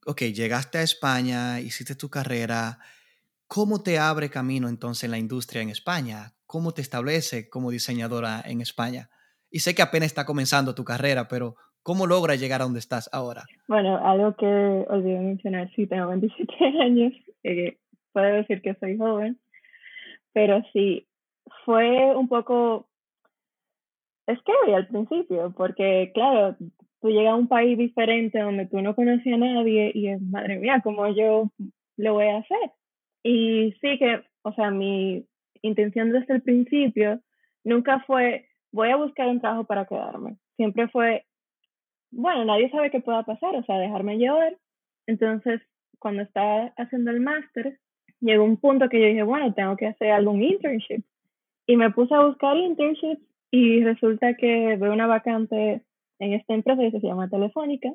Ok, 0.05 0.21
llegaste 0.25 0.77
a 0.77 0.83
España, 0.83 1.59
hiciste 1.59 1.95
tu 1.95 2.09
carrera, 2.09 2.79
¿cómo 3.51 3.83
te 3.83 3.99
abre 3.99 4.29
camino 4.29 4.69
entonces 4.69 5.03
en 5.03 5.11
la 5.11 5.17
industria 5.17 5.61
en 5.61 5.69
España? 5.69 6.33
cómo 6.51 6.73
te 6.73 6.81
establece 6.81 7.49
como 7.49 7.71
diseñadora 7.71 8.41
en 8.45 8.59
España. 8.59 9.07
Y 9.49 9.59
sé 9.59 9.73
que 9.73 9.81
apenas 9.81 10.07
está 10.07 10.25
comenzando 10.25 10.75
tu 10.75 10.83
carrera, 10.83 11.29
pero 11.29 11.55
¿cómo 11.81 12.05
logras 12.05 12.41
llegar 12.41 12.59
a 12.59 12.65
donde 12.65 12.79
estás 12.79 13.09
ahora? 13.13 13.43
Bueno, 13.69 13.97
algo 14.05 14.35
que 14.35 14.45
olvidé 14.45 15.19
mencionar, 15.19 15.71
sí, 15.73 15.87
tengo 15.87 16.07
27 16.09 16.53
años, 16.81 17.13
eh, 17.43 17.77
puedo 18.11 18.27
decir 18.35 18.61
que 18.61 18.75
soy 18.75 18.97
joven, 18.97 19.39
pero 20.33 20.61
sí, 20.73 21.07
fue 21.63 22.13
un 22.17 22.27
poco 22.27 22.89
que 24.25 24.73
al 24.75 24.87
principio, 24.87 25.53
porque 25.55 26.11
claro, 26.13 26.55
tú 27.01 27.09
llegas 27.09 27.33
a 27.33 27.35
un 27.35 27.47
país 27.47 27.77
diferente 27.77 28.39
donde 28.39 28.65
tú 28.65 28.81
no 28.81 28.95
conocías 28.95 29.35
a 29.35 29.37
nadie 29.37 29.91
y 29.93 30.09
es, 30.09 30.21
madre 30.21 30.57
mía, 30.57 30.81
¿cómo 30.83 31.07
yo 31.15 31.49
lo 31.97 32.13
voy 32.13 32.27
a 32.27 32.37
hacer? 32.37 32.71
Y 33.23 33.73
sí 33.81 33.97
que, 33.99 34.23
o 34.43 34.53
sea, 34.53 34.71
mi, 34.71 35.25
intención 35.61 36.11
desde 36.11 36.33
el 36.33 36.41
principio 36.41 37.19
nunca 37.63 38.03
fue, 38.05 38.47
voy 38.71 38.89
a 38.89 38.95
buscar 38.95 39.27
un 39.27 39.39
trabajo 39.39 39.65
para 39.65 39.85
quedarme. 39.85 40.37
Siempre 40.55 40.87
fue, 40.89 41.25
bueno, 42.11 42.45
nadie 42.45 42.69
sabe 42.71 42.91
qué 42.91 42.99
pueda 42.99 43.23
pasar, 43.23 43.55
o 43.55 43.63
sea, 43.63 43.77
dejarme 43.77 44.17
llevar. 44.17 44.57
Entonces, 45.07 45.61
cuando 45.99 46.23
estaba 46.23 46.73
haciendo 46.77 47.11
el 47.11 47.21
máster, 47.21 47.79
llegó 48.19 48.43
un 48.43 48.57
punto 48.57 48.89
que 48.89 48.99
yo 48.99 49.07
dije, 49.07 49.23
bueno, 49.23 49.53
tengo 49.53 49.75
que 49.77 49.87
hacer 49.87 50.11
algún 50.11 50.41
internship. 50.41 51.03
Y 51.67 51.77
me 51.77 51.91
puse 51.91 52.13
a 52.15 52.25
buscar 52.25 52.57
internships 52.57 53.21
y 53.51 53.83
resulta 53.83 54.33
que 54.35 54.75
veo 54.77 54.91
una 54.91 55.07
vacante 55.07 55.83
en 56.19 56.33
esta 56.33 56.53
empresa 56.53 56.81
que 56.81 56.99
se 56.99 57.07
llama 57.07 57.29
Telefónica. 57.29 57.93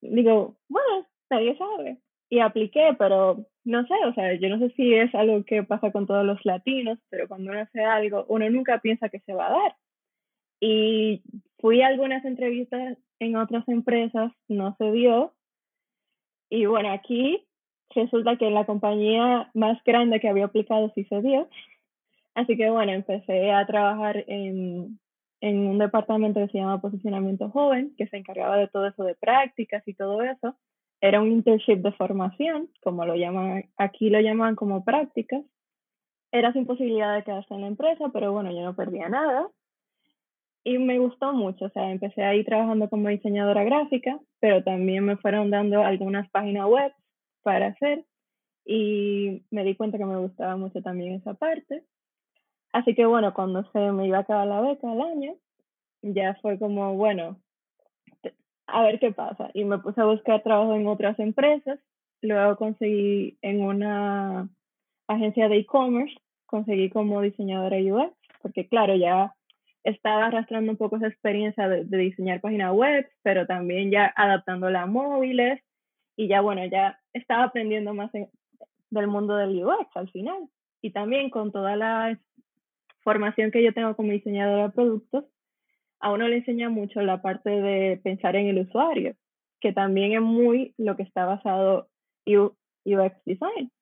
Digo, 0.00 0.56
bueno, 0.68 1.06
nadie 1.30 1.56
sabe. 1.56 1.98
Y 2.28 2.40
apliqué, 2.40 2.94
pero 2.98 3.46
no 3.66 3.84
sé, 3.86 3.94
o 4.06 4.14
sea, 4.14 4.32
yo 4.34 4.48
no 4.48 4.60
sé 4.60 4.70
si 4.76 4.94
es 4.94 5.12
algo 5.14 5.44
que 5.44 5.64
pasa 5.64 5.90
con 5.90 6.06
todos 6.06 6.24
los 6.24 6.38
latinos, 6.44 6.98
pero 7.10 7.26
cuando 7.26 7.50
uno 7.50 7.60
hace 7.60 7.82
algo, 7.82 8.24
uno 8.28 8.48
nunca 8.48 8.78
piensa 8.80 9.08
que 9.08 9.18
se 9.20 9.34
va 9.34 9.48
a 9.48 9.50
dar. 9.50 9.76
Y 10.60 11.22
fui 11.58 11.82
a 11.82 11.88
algunas 11.88 12.24
entrevistas 12.24 12.96
en 13.18 13.36
otras 13.36 13.68
empresas, 13.68 14.32
no 14.48 14.76
se 14.78 14.92
dio. 14.92 15.34
Y 16.48 16.66
bueno, 16.66 16.92
aquí 16.92 17.44
resulta 17.92 18.36
que 18.36 18.50
la 18.50 18.66
compañía 18.66 19.50
más 19.52 19.82
grande 19.84 20.20
que 20.20 20.28
había 20.28 20.44
aplicado 20.44 20.92
sí 20.94 21.04
se 21.04 21.20
dio. 21.20 21.48
Así 22.34 22.56
que 22.56 22.70
bueno, 22.70 22.92
empecé 22.92 23.50
a 23.50 23.66
trabajar 23.66 24.24
en, 24.28 25.00
en 25.40 25.66
un 25.66 25.78
departamento 25.78 26.38
que 26.38 26.52
se 26.52 26.58
llama 26.58 26.80
Posicionamiento 26.80 27.50
Joven, 27.50 27.94
que 27.98 28.06
se 28.06 28.18
encargaba 28.18 28.58
de 28.58 28.68
todo 28.68 28.86
eso 28.86 29.02
de 29.02 29.16
prácticas 29.16 29.82
y 29.88 29.94
todo 29.94 30.22
eso 30.22 30.56
era 31.00 31.20
un 31.20 31.30
internship 31.30 31.76
de 31.76 31.92
formación, 31.92 32.68
como 32.82 33.04
lo 33.04 33.14
llaman, 33.14 33.64
aquí 33.76 34.10
lo 34.10 34.20
llaman 34.20 34.56
como 34.56 34.84
prácticas. 34.84 35.42
Era 36.32 36.52
sin 36.52 36.66
posibilidad 36.66 37.14
de 37.14 37.22
quedarse 37.22 37.54
en 37.54 37.62
la 37.62 37.68
empresa, 37.68 38.10
pero 38.12 38.32
bueno, 38.32 38.52
yo 38.52 38.62
no 38.62 38.74
perdía 38.74 39.08
nada. 39.08 39.48
Y 40.64 40.78
me 40.78 40.98
gustó 40.98 41.32
mucho, 41.32 41.66
o 41.66 41.70
sea, 41.70 41.90
empecé 41.92 42.24
ahí 42.24 42.44
trabajando 42.44 42.88
como 42.88 43.08
diseñadora 43.08 43.62
gráfica, 43.62 44.18
pero 44.40 44.64
también 44.64 45.04
me 45.04 45.16
fueron 45.16 45.50
dando 45.50 45.82
algunas 45.82 46.28
páginas 46.30 46.66
web 46.66 46.92
para 47.42 47.68
hacer 47.68 48.04
y 48.64 49.44
me 49.52 49.62
di 49.62 49.76
cuenta 49.76 49.96
que 49.96 50.04
me 50.04 50.18
gustaba 50.18 50.56
mucho 50.56 50.82
también 50.82 51.14
esa 51.14 51.34
parte. 51.34 51.84
Así 52.72 52.96
que 52.96 53.06
bueno, 53.06 53.32
cuando 53.32 53.62
se 53.70 53.78
me 53.92 54.08
iba 54.08 54.18
a 54.18 54.22
acabar 54.22 54.48
la 54.48 54.60
beca 54.60 54.90
al 54.90 55.00
año, 55.00 55.36
ya 56.02 56.34
fue 56.42 56.58
como, 56.58 56.94
bueno, 56.94 57.40
a 58.66 58.82
ver 58.82 58.98
qué 58.98 59.12
pasa. 59.12 59.50
Y 59.54 59.64
me 59.64 59.78
puse 59.78 60.00
a 60.00 60.06
buscar 60.06 60.42
trabajo 60.42 60.74
en 60.74 60.86
otras 60.86 61.18
empresas. 61.18 61.78
Luego 62.22 62.56
conseguí 62.56 63.38
en 63.42 63.62
una 63.62 64.48
agencia 65.06 65.48
de 65.48 65.58
e-commerce, 65.58 66.14
conseguí 66.46 66.90
como 66.90 67.20
diseñadora 67.20 67.76
UX, 67.76 68.14
porque 68.42 68.68
claro, 68.68 68.96
ya 68.96 69.34
estaba 69.84 70.26
arrastrando 70.26 70.72
un 70.72 70.76
poco 70.76 70.96
esa 70.96 71.06
experiencia 71.06 71.68
de, 71.68 71.84
diseñar 71.84 72.40
páginas 72.40 72.72
web, 72.72 73.08
pero 73.22 73.46
también 73.46 73.90
ya 73.90 74.12
adaptándola 74.16 74.82
a 74.82 74.86
móviles 74.86 75.62
y 76.16 76.28
ya 76.28 76.40
bueno, 76.40 76.64
ya 76.66 76.98
estaba 77.12 77.44
aprendiendo 77.44 77.94
más 77.94 78.10
del 78.90 79.06
mundo 79.06 79.36
del 79.36 79.64
UX 79.64 79.96
al 79.96 80.10
final. 80.10 80.48
Y 80.82 80.90
también 80.90 81.30
con 81.30 81.52
toda 81.52 81.76
la 81.76 82.18
formación 83.02 83.50
que 83.50 83.62
yo 83.62 83.72
tengo 83.72 83.94
como 83.94 84.10
diseñadora 84.10 84.64
de 84.64 84.72
productos, 84.72 85.24
a 86.06 86.12
uno 86.12 86.28
le 86.28 86.36
enseña 86.36 86.68
mucho 86.68 87.02
la 87.02 87.20
parte 87.20 87.50
de 87.50 87.96
pensar 87.96 88.36
en 88.36 88.46
el 88.46 88.60
usuario, 88.60 89.16
que 89.60 89.72
también 89.72 90.12
es 90.12 90.20
muy 90.20 90.72
lo 90.78 90.94
que 90.94 91.02
está 91.02 91.24
basado 91.24 91.88
UX 92.24 93.24
Design. 93.24 93.72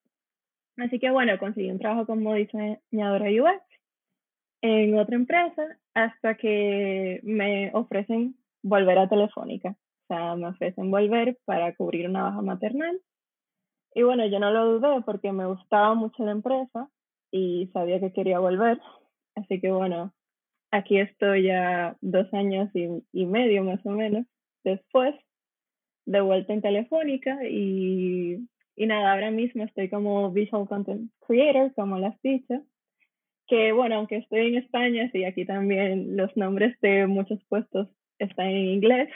Así 0.78 0.98
que 0.98 1.10
bueno, 1.10 1.38
conseguí 1.38 1.70
un 1.70 1.78
trabajo 1.78 2.06
como 2.06 2.32
diseñadora 2.32 3.26
UX 3.28 3.62
en 4.62 4.98
otra 4.98 5.16
empresa 5.16 5.78
hasta 5.92 6.36
que 6.36 7.20
me 7.24 7.70
ofrecen 7.74 8.36
volver 8.62 9.00
a 9.00 9.08
Telefónica. 9.10 9.76
O 10.04 10.06
sea, 10.08 10.34
me 10.34 10.46
ofrecen 10.46 10.90
volver 10.90 11.36
para 11.44 11.74
cubrir 11.76 12.08
una 12.08 12.22
baja 12.22 12.40
maternal. 12.40 13.02
Y 13.94 14.02
bueno, 14.02 14.24
yo 14.28 14.38
no 14.38 14.50
lo 14.50 14.78
dudé 14.78 15.02
porque 15.02 15.30
me 15.30 15.44
gustaba 15.44 15.92
mucho 15.92 16.24
la 16.24 16.32
empresa 16.32 16.88
y 17.30 17.68
sabía 17.74 18.00
que 18.00 18.14
quería 18.14 18.38
volver. 18.38 18.80
Así 19.34 19.60
que 19.60 19.70
bueno, 19.70 20.13
aquí 20.74 20.98
estoy 20.98 21.44
ya 21.44 21.96
dos 22.00 22.26
años 22.34 22.68
y, 22.74 23.26
medio 23.26 23.62
más 23.62 23.80
o 23.86 23.90
menos 23.90 24.26
después, 24.64 25.14
de 26.06 26.20
vuelta 26.20 26.52
en 26.52 26.62
Telefónica 26.62 27.38
y, 27.48 28.46
y, 28.76 28.86
nada, 28.86 29.12
ahora 29.12 29.30
mismo 29.30 29.64
estoy 29.64 29.88
como 29.88 30.30
Visual 30.32 30.68
Content 30.68 31.10
Creator, 31.26 31.72
como 31.74 31.98
las 31.98 32.20
dicho, 32.22 32.62
que 33.46 33.72
bueno, 33.72 33.96
aunque 33.96 34.16
estoy 34.16 34.48
en 34.48 34.56
España, 34.56 35.08
sí, 35.12 35.24
aquí 35.24 35.46
también 35.46 36.16
los 36.16 36.36
nombres 36.36 36.78
de 36.80 37.06
muchos 37.06 37.38
puestos 37.48 37.88
están 38.18 38.48
en 38.48 38.66
inglés. 38.66 39.08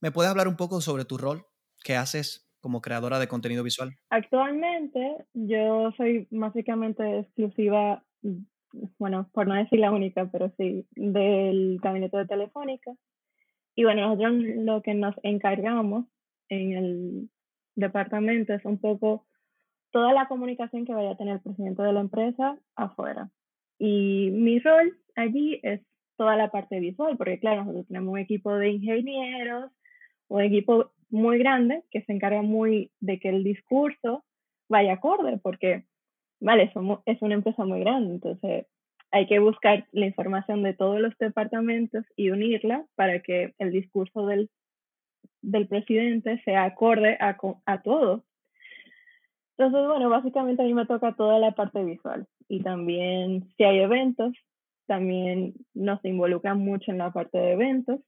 ¿Me 0.00 0.10
puedes 0.10 0.30
hablar 0.30 0.48
un 0.48 0.56
poco 0.56 0.80
sobre 0.80 1.04
tu 1.04 1.18
rol? 1.18 1.44
¿Qué 1.84 1.96
haces 1.96 2.50
como 2.60 2.80
creadora 2.80 3.18
de 3.18 3.28
contenido 3.28 3.62
visual? 3.62 3.90
Actualmente 4.08 5.26
yo 5.34 5.92
soy 5.96 6.26
básicamente 6.30 7.20
exclusiva 7.20 8.02
bueno, 8.98 9.28
por 9.32 9.46
no 9.46 9.54
decir 9.54 9.80
la 9.80 9.92
única, 9.92 10.28
pero 10.30 10.52
sí, 10.56 10.86
del 10.94 11.78
gabinete 11.82 12.16
de 12.16 12.26
Telefónica. 12.26 12.92
Y 13.74 13.84
bueno, 13.84 14.02
nosotros 14.02 14.34
lo 14.56 14.82
que 14.82 14.94
nos 14.94 15.14
encargamos 15.22 16.06
en 16.48 16.72
el 16.72 17.30
departamento 17.74 18.54
es 18.54 18.64
un 18.64 18.78
poco 18.78 19.26
toda 19.90 20.12
la 20.12 20.26
comunicación 20.26 20.84
que 20.84 20.94
vaya 20.94 21.12
a 21.12 21.16
tener 21.16 21.34
el 21.34 21.40
presidente 21.40 21.82
de 21.82 21.92
la 21.92 22.00
empresa 22.00 22.58
afuera. 22.76 23.30
Y 23.78 24.30
mi 24.32 24.58
rol 24.58 24.96
allí 25.16 25.60
es 25.62 25.80
toda 26.16 26.36
la 26.36 26.50
parte 26.50 26.80
visual, 26.80 27.16
porque 27.16 27.38
claro, 27.38 27.62
nosotros 27.62 27.86
tenemos 27.88 28.12
un 28.12 28.18
equipo 28.18 28.54
de 28.54 28.70
ingenieros, 28.70 29.70
un 30.28 30.42
equipo 30.42 30.92
muy 31.10 31.38
grande 31.38 31.84
que 31.90 32.02
se 32.02 32.12
encarga 32.12 32.42
muy 32.42 32.90
de 33.00 33.18
que 33.20 33.28
el 33.28 33.44
discurso 33.44 34.24
vaya 34.68 34.94
acorde, 34.94 35.38
porque, 35.38 35.84
vale, 36.44 36.70
somos, 36.72 37.00
es 37.06 37.20
una 37.22 37.34
empresa 37.34 37.64
muy 37.64 37.80
grande, 37.80 38.14
entonces 38.14 38.66
hay 39.10 39.26
que 39.26 39.38
buscar 39.38 39.86
la 39.92 40.06
información 40.06 40.62
de 40.62 40.74
todos 40.74 41.00
los 41.00 41.16
departamentos 41.18 42.04
y 42.16 42.30
unirla 42.30 42.84
para 42.96 43.20
que 43.20 43.54
el 43.58 43.70
discurso 43.70 44.26
del, 44.26 44.50
del 45.40 45.66
presidente 45.68 46.42
sea 46.44 46.64
acorde 46.64 47.16
a, 47.20 47.38
a 47.64 47.82
todo. 47.82 48.24
Entonces, 49.56 49.88
bueno, 49.88 50.10
básicamente 50.10 50.62
a 50.62 50.66
mí 50.66 50.74
me 50.74 50.84
toca 50.84 51.14
toda 51.14 51.38
la 51.38 51.52
parte 51.52 51.82
visual 51.82 52.26
y 52.48 52.60
también 52.62 53.48
si 53.56 53.64
hay 53.64 53.78
eventos, 53.78 54.34
también 54.86 55.54
nos 55.72 56.04
involucran 56.04 56.58
mucho 56.58 56.90
en 56.90 56.98
la 56.98 57.10
parte 57.12 57.38
de 57.38 57.52
eventos. 57.52 58.00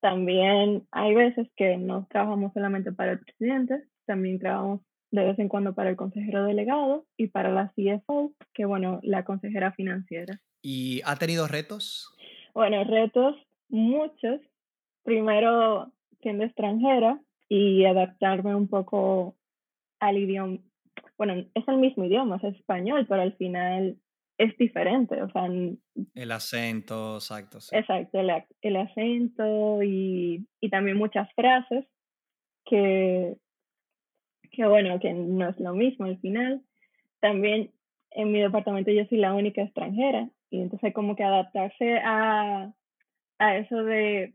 También 0.00 0.84
hay 0.90 1.14
veces 1.14 1.48
que 1.56 1.76
no 1.76 2.06
trabajamos 2.10 2.52
solamente 2.54 2.90
para 2.90 3.12
el 3.12 3.20
presidente, 3.20 3.84
también 4.06 4.38
trabajamos 4.38 4.80
de 5.10 5.24
vez 5.24 5.38
en 5.38 5.48
cuando 5.48 5.74
para 5.74 5.90
el 5.90 5.96
consejero 5.96 6.44
delegado 6.44 7.06
y 7.16 7.28
para 7.28 7.50
la 7.50 7.72
CFO, 7.74 8.32
que 8.54 8.64
bueno, 8.64 9.00
la 9.02 9.24
consejera 9.24 9.72
financiera. 9.72 10.40
¿Y 10.62 11.00
ha 11.04 11.16
tenido 11.16 11.46
retos? 11.48 12.14
Bueno, 12.54 12.84
retos 12.84 13.36
muchos. 13.68 14.40
Primero, 15.04 15.92
siendo 16.20 16.44
extranjera 16.44 17.20
y 17.48 17.84
adaptarme 17.84 18.54
un 18.54 18.68
poco 18.68 19.36
al 20.00 20.18
idioma. 20.18 20.58
Bueno, 21.16 21.34
es 21.54 21.68
el 21.68 21.78
mismo 21.78 22.04
idioma, 22.04 22.36
es 22.36 22.56
español, 22.56 23.06
pero 23.08 23.22
al 23.22 23.34
final 23.36 23.96
es 24.38 24.56
diferente, 24.56 25.20
o 25.20 25.30
sea... 25.30 25.48
El 26.14 26.30
acento, 26.30 27.16
exacto. 27.16 27.58
Exacto, 27.72 28.20
el, 28.20 28.30
el 28.62 28.76
acento 28.76 29.82
y, 29.82 30.46
y, 30.60 30.70
también 30.70 30.96
muchas 30.96 31.28
frases 31.34 31.86
que, 32.64 33.36
que, 34.58 34.66
bueno, 34.66 34.98
que 34.98 35.12
no 35.12 35.48
es 35.50 35.60
lo 35.60 35.72
mismo 35.72 36.06
al 36.06 36.18
final. 36.18 36.60
También 37.20 37.70
en 38.10 38.32
mi 38.32 38.40
departamento 38.40 38.90
yo 38.90 39.04
soy 39.04 39.18
la 39.18 39.32
única 39.32 39.62
extranjera 39.62 40.28
y 40.50 40.60
entonces 40.60 40.92
como 40.92 41.14
que 41.14 41.22
adaptarse 41.22 41.98
a, 42.02 42.72
a 43.38 43.56
eso 43.56 43.84
de, 43.84 44.34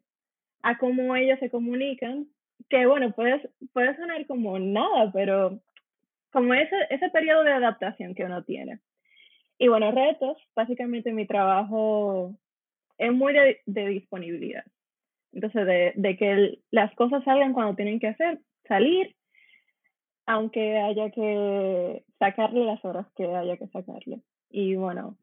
a 0.61 0.77
cómo 0.77 1.13
ellos 1.17 1.39
se 1.39 1.49
comunican, 1.49 2.27
que 2.69 2.85
bueno, 2.85 3.11
puede, 3.11 3.49
puede 3.73 3.97
sonar 3.97 4.25
como 4.25 4.57
nada, 4.59 5.11
pero 5.11 5.59
como 6.31 6.53
ese, 6.53 6.75
ese 6.89 7.09
periodo 7.09 7.43
de 7.43 7.51
adaptación 7.51 8.15
que 8.15 8.23
uno 8.23 8.45
tiene. 8.45 8.79
Y 9.57 9.67
bueno, 9.67 9.91
retos, 9.91 10.37
básicamente 10.55 11.11
mi 11.11 11.27
trabajo 11.27 12.33
es 12.97 13.11
muy 13.11 13.33
de, 13.33 13.87
disponibilidad. 13.89 14.63
Entonces, 15.33 15.65
de, 15.65 15.93
de 15.95 16.15
que 16.15 16.59
las 16.71 16.95
cosas 16.95 17.25
salgan 17.25 17.51
cuando 17.51 17.75
tienen 17.75 17.99
que 17.99 18.07
hacer, 18.07 18.39
salir, 18.69 19.17
aunque 20.25 20.77
haya 20.77 21.09
que 21.11 22.03
sacarle 22.19 22.65
las 22.65 22.83
horas 22.85 23.07
que 23.15 23.25
haya 23.25 23.57
que 23.57 23.67
sacarle. 23.67 24.21
Y 24.49 24.75
bueno, 24.75 25.17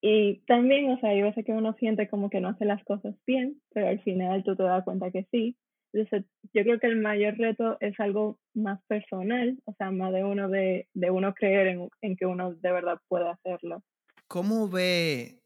y 0.00 0.40
también, 0.46 0.90
o 0.90 1.00
sea, 1.00 1.10
hay 1.10 1.22
veces 1.22 1.44
que 1.44 1.52
uno 1.52 1.74
siente 1.74 2.08
como 2.08 2.30
que 2.30 2.40
no 2.40 2.48
hace 2.48 2.64
las 2.64 2.82
cosas 2.84 3.14
bien, 3.26 3.60
pero 3.70 3.88
al 3.88 4.00
final 4.02 4.44
tú 4.44 4.54
te 4.54 4.62
das 4.62 4.84
cuenta 4.84 5.10
que 5.10 5.26
sí. 5.30 5.56
Entonces, 5.92 6.30
yo 6.52 6.62
creo 6.62 6.78
que 6.78 6.86
el 6.86 7.00
mayor 7.00 7.36
reto 7.38 7.78
es 7.80 7.98
algo 7.98 8.38
más 8.54 8.80
personal, 8.86 9.58
o 9.64 9.72
sea, 9.74 9.90
más 9.90 10.12
de 10.12 10.22
uno 10.22 10.48
de, 10.48 10.86
de 10.92 11.10
uno 11.10 11.34
creer 11.34 11.68
en, 11.68 11.88
en, 12.02 12.16
que 12.16 12.26
uno 12.26 12.54
de 12.54 12.72
verdad 12.72 12.98
puede 13.08 13.28
hacerlo. 13.28 13.82
¿Cómo 14.28 14.68
ve 14.68 15.40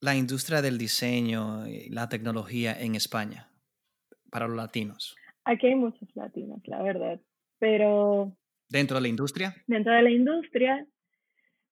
la 0.00 0.16
industria 0.16 0.62
del 0.62 0.78
diseño 0.78 1.66
y 1.68 1.90
la 1.90 2.08
tecnología 2.08 2.72
en 2.78 2.94
España 2.94 3.50
para 4.30 4.48
los 4.48 4.56
latinos? 4.56 5.14
Aquí 5.44 5.66
hay 5.66 5.74
muchos 5.74 6.08
latinos, 6.16 6.60
la 6.64 6.82
verdad, 6.82 7.20
pero... 7.64 8.36
¿Dentro 8.68 8.96
de 8.96 9.02
la 9.02 9.08
industria? 9.08 9.54
Dentro 9.66 9.94
de 9.94 10.02
la 10.02 10.10
industria, 10.10 10.86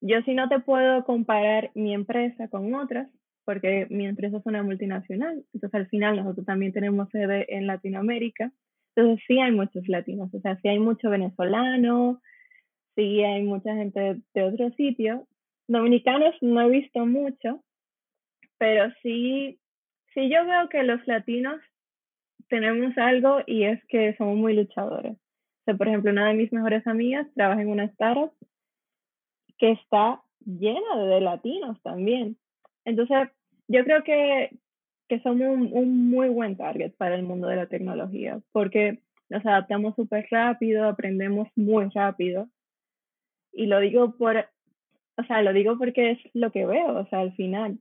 yo 0.01 0.23
sí 0.25 0.33
no 0.33 0.49
te 0.49 0.59
puedo 0.59 1.03
comparar 1.03 1.69
mi 1.75 1.93
empresa 1.93 2.47
con 2.47 2.73
otras, 2.73 3.07
porque 3.45 3.85
mi 3.91 4.07
empresa 4.07 4.37
es 4.37 4.45
una 4.47 4.63
multinacional, 4.63 5.45
entonces 5.53 5.79
al 5.79 5.87
final 5.89 6.15
nosotros 6.15 6.47
también 6.47 6.73
tenemos 6.73 7.09
sede 7.11 7.45
en 7.55 7.67
Latinoamérica, 7.67 8.51
entonces 8.95 9.23
sí 9.27 9.39
hay 9.39 9.51
muchos 9.51 9.87
latinos, 9.87 10.33
o 10.33 10.39
sea, 10.39 10.59
sí 10.61 10.67
hay 10.67 10.79
mucho 10.79 11.11
venezolano, 11.11 12.19
sí 12.95 13.21
hay 13.21 13.43
mucha 13.43 13.75
gente 13.75 14.17
de 14.33 14.43
otros 14.43 14.73
sitios. 14.75 15.21
Dominicanos 15.67 16.33
no 16.41 16.59
he 16.61 16.69
visto 16.69 17.05
mucho, 17.05 17.63
pero 18.57 18.91
sí, 19.03 19.59
sí 20.15 20.27
yo 20.27 20.43
veo 20.43 20.69
que 20.69 20.81
los 20.81 21.05
latinos 21.05 21.61
tenemos 22.49 22.97
algo 22.97 23.41
y 23.45 23.65
es 23.65 23.79
que 23.89 24.15
somos 24.17 24.37
muy 24.37 24.55
luchadores. 24.55 25.17
O 25.63 25.65
sea, 25.65 25.75
por 25.75 25.87
ejemplo, 25.87 26.11
una 26.11 26.27
de 26.27 26.33
mis 26.33 26.51
mejores 26.51 26.85
amigas 26.87 27.25
trabaja 27.35 27.61
en 27.61 27.69
una 27.69 27.85
startup 27.85 28.33
que 29.57 29.71
está 29.71 30.21
llena 30.45 30.97
de 30.97 31.21
latinos 31.21 31.81
también. 31.81 32.37
Entonces, 32.83 33.29
yo 33.69 33.85
creo 33.85 34.03
que, 34.03 34.59
que 35.07 35.21
somos 35.21 35.47
un, 35.71 36.09
muy 36.09 36.27
buen 36.27 36.57
target 36.57 36.91
para 36.97 37.15
el 37.15 37.23
mundo 37.23 37.47
de 37.47 37.55
la 37.55 37.67
tecnología, 37.67 38.41
porque 38.51 38.99
nos 39.29 39.45
adaptamos 39.45 39.95
súper 39.95 40.27
rápido, 40.29 40.83
aprendemos 40.83 41.47
muy 41.55 41.87
rápido. 41.95 42.49
Y 43.53 43.67
lo 43.67 43.79
digo 43.79 44.17
por, 44.17 44.45
o 45.15 45.23
sea, 45.23 45.41
lo 45.43 45.53
digo 45.53 45.77
porque 45.77 46.11
es 46.11 46.19
lo 46.33 46.51
que 46.51 46.65
veo, 46.65 46.99
o 46.99 47.07
sea, 47.07 47.21
al 47.21 47.33
final, 47.35 47.79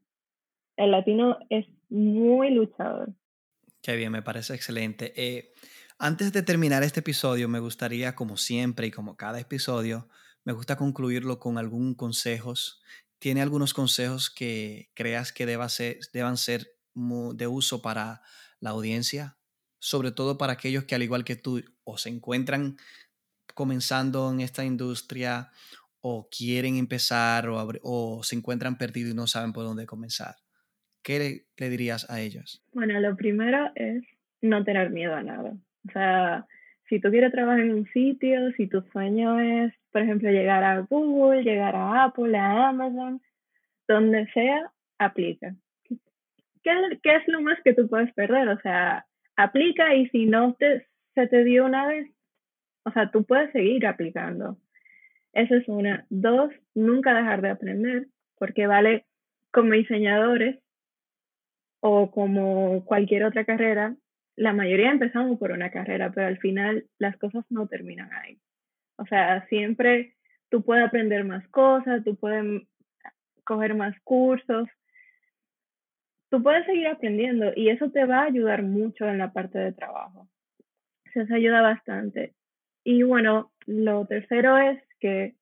el 0.76 0.92
latino 0.92 1.36
es 1.50 1.66
muy 1.88 2.50
luchador. 2.50 3.08
Qué 3.82 3.96
bien, 3.96 4.12
me 4.12 4.22
parece 4.22 4.54
excelente. 4.54 5.12
Eh, 5.16 5.50
antes 6.02 6.32
de 6.32 6.42
terminar 6.42 6.82
este 6.82 7.00
episodio, 7.00 7.48
me 7.48 7.60
gustaría, 7.60 8.14
como 8.14 8.36
siempre 8.36 8.88
y 8.88 8.90
como 8.90 9.16
cada 9.16 9.40
episodio, 9.40 10.08
me 10.44 10.52
gusta 10.52 10.76
concluirlo 10.76 11.38
con 11.38 11.56
algún 11.56 11.94
consejos 11.94 12.82
¿Tiene 13.22 13.40
algunos 13.40 13.72
consejos 13.72 14.30
que 14.30 14.90
creas 14.94 15.32
que 15.32 15.46
deban 15.46 16.36
ser 16.36 16.66
de 16.92 17.46
uso 17.46 17.80
para 17.80 18.20
la 18.58 18.70
audiencia? 18.70 19.36
Sobre 19.78 20.10
todo 20.10 20.38
para 20.38 20.54
aquellos 20.54 20.86
que 20.86 20.96
al 20.96 21.04
igual 21.04 21.22
que 21.22 21.36
tú 21.36 21.62
o 21.84 21.98
se 21.98 22.08
encuentran 22.08 22.78
comenzando 23.54 24.28
en 24.32 24.40
esta 24.40 24.64
industria 24.64 25.52
o 26.00 26.28
quieren 26.36 26.78
empezar 26.78 27.48
o, 27.48 28.22
se 28.24 28.34
encuentran 28.34 28.76
perdidos 28.76 29.12
y 29.12 29.14
no 29.14 29.28
saben 29.28 29.52
por 29.52 29.62
dónde 29.66 29.86
comenzar. 29.86 30.34
¿Qué 31.04 31.46
le, 31.56 31.70
dirías 31.70 32.10
a 32.10 32.20
ellos? 32.20 32.64
Bueno, 32.72 32.98
lo 32.98 33.14
primero 33.14 33.70
es 33.76 34.02
no 34.40 34.64
tener 34.64 34.90
miedo 34.90 35.14
a 35.14 35.22
nada. 35.22 35.56
O 35.88 35.92
sea, 35.92 36.46
si 36.88 37.00
tú 37.00 37.10
quieres 37.10 37.32
trabajar 37.32 37.60
en 37.60 37.74
un 37.74 37.86
sitio, 37.88 38.52
si 38.52 38.66
tu 38.66 38.82
sueño 38.92 39.38
es 39.40 39.72
por 39.92 40.02
ejemplo, 40.02 40.30
llegar 40.30 40.64
a 40.64 40.80
Google, 40.80 41.44
llegar 41.44 41.76
a 41.76 42.04
Apple, 42.04 42.36
a 42.36 42.68
Amazon, 42.70 43.20
donde 43.86 44.26
sea, 44.32 44.72
aplica. 44.98 45.54
¿Qué, 45.84 46.72
qué 47.02 47.16
es 47.16 47.28
lo 47.28 47.42
más 47.42 47.60
que 47.62 47.74
tú 47.74 47.88
puedes 47.88 48.12
perder? 48.14 48.48
O 48.48 48.58
sea, 48.60 49.06
aplica 49.36 49.94
y 49.94 50.08
si 50.08 50.26
no 50.26 50.54
te, 50.54 50.86
se 51.14 51.26
te 51.26 51.44
dio 51.44 51.66
una 51.66 51.86
vez, 51.86 52.10
o 52.84 52.90
sea, 52.90 53.10
tú 53.10 53.24
puedes 53.24 53.52
seguir 53.52 53.86
aplicando. 53.86 54.56
Esa 55.34 55.56
es 55.56 55.68
una. 55.68 56.06
Dos, 56.08 56.50
nunca 56.74 57.14
dejar 57.14 57.42
de 57.42 57.50
aprender, 57.50 58.06
porque 58.38 58.66
vale, 58.66 59.04
como 59.50 59.72
diseñadores 59.72 60.58
o 61.80 62.10
como 62.10 62.84
cualquier 62.84 63.24
otra 63.24 63.44
carrera, 63.44 63.94
la 64.36 64.52
mayoría 64.52 64.90
empezamos 64.90 65.38
por 65.38 65.52
una 65.52 65.70
carrera, 65.70 66.10
pero 66.10 66.26
al 66.26 66.38
final 66.38 66.86
las 66.98 67.16
cosas 67.18 67.44
no 67.50 67.66
terminan 67.66 68.12
ahí. 68.12 68.38
O 68.96 69.06
sea, 69.06 69.46
siempre 69.48 70.14
tú 70.50 70.62
puedes 70.62 70.86
aprender 70.86 71.24
más 71.24 71.46
cosas, 71.48 72.04
tú 72.04 72.16
puedes 72.16 72.62
coger 73.44 73.74
más 73.74 73.98
cursos, 74.04 74.68
tú 76.30 76.42
puedes 76.42 76.64
seguir 76.66 76.86
aprendiendo 76.88 77.52
y 77.56 77.68
eso 77.68 77.90
te 77.90 78.04
va 78.04 78.20
a 78.20 78.26
ayudar 78.26 78.62
mucho 78.62 79.06
en 79.08 79.18
la 79.18 79.32
parte 79.32 79.58
de 79.58 79.72
trabajo. 79.72 80.28
Eso 81.04 81.34
ayuda 81.34 81.60
bastante. 81.60 82.34
Y 82.84 83.02
bueno, 83.02 83.52
lo 83.66 84.06
tercero 84.06 84.56
es 84.56 84.82
que 84.98 85.34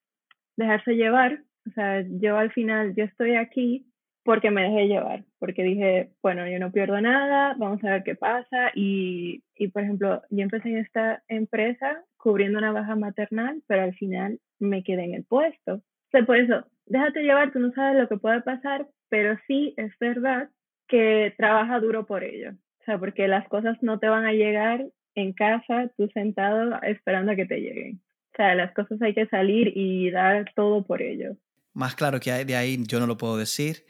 dejarse 0.57 0.97
llevar. 0.97 1.43
O 1.69 1.71
sea, 1.73 2.05
yo 2.09 2.37
al 2.37 2.51
final, 2.53 2.95
yo 2.95 3.05
estoy 3.05 3.37
aquí 3.37 3.90
porque 4.25 4.51
me 4.51 4.63
dejé 4.63 4.87
llevar, 4.87 5.25
porque 5.39 5.63
dije, 5.63 6.11
bueno, 6.23 6.47
yo 6.49 6.59
no 6.59 6.73
pierdo 6.73 7.01
nada, 7.01 7.55
vamos 7.59 7.83
a 7.85 7.91
ver 7.91 8.03
qué 8.05 8.15
pasa. 8.15 8.71
Y, 8.75 9.43
y 9.57 9.69
por 9.69 9.83
ejemplo, 9.83 10.23
yo 10.31 10.43
empecé 10.43 10.69
en 10.71 10.79
esta 10.79 11.23
empresa 11.29 12.05
cubriendo 12.17 12.59
una 12.59 12.73
baja 12.73 12.97
maternal, 12.97 13.63
pero 13.67 13.83
al 13.83 13.95
final 13.95 14.39
me 14.59 14.83
quedé 14.83 15.05
en 15.05 15.15
el 15.15 15.25
puesto. 15.25 15.75
O 15.75 16.11
sea, 16.11 16.25
por 16.25 16.37
eso, 16.37 16.67
déjate 16.87 17.23
llevar, 17.23 17.53
tú 17.53 17.61
no 17.61 17.73
sabes 17.73 18.01
lo 18.01 18.09
que 18.09 18.19
puede 18.19 18.43
pasar, 18.43 18.87
pero 19.09 19.39
sí 19.47 19.75
es 19.77 19.93
verdad 19.99 20.51
que 20.89 21.33
trabaja 21.37 21.81
duro 21.81 22.05
por 22.07 22.25
ello. 22.25 22.51
O 22.81 22.85
sea, 22.85 22.99
porque 22.99 23.29
las 23.29 23.49
cosas 23.49 23.79
no 23.83 23.99
te 23.99 24.09
van 24.09 24.25
a 24.25 24.33
llegar 24.33 24.85
en 25.15 25.33
casa, 25.33 25.91
tú 25.97 26.09
sentado 26.13 26.81
esperando 26.83 27.33
a 27.33 27.37
que 27.37 27.47
te 27.47 27.61
lleguen. 27.61 28.01
O 28.33 28.37
sea, 28.37 28.55
las 28.55 28.73
cosas 28.73 29.01
hay 29.03 29.15
que 29.15 29.27
salir 29.27 29.73
y 29.77 30.11
dar 30.11 30.53
todo 30.55 30.85
por 30.85 31.03
ello. 31.03 31.37
Más 31.73 31.95
claro 31.95 32.21
que 32.21 32.45
de 32.45 32.57
ahí 32.57 32.79
yo 32.87 33.01
no 33.01 33.07
lo 33.07 33.17
puedo 33.17 33.37
decir. 33.37 33.85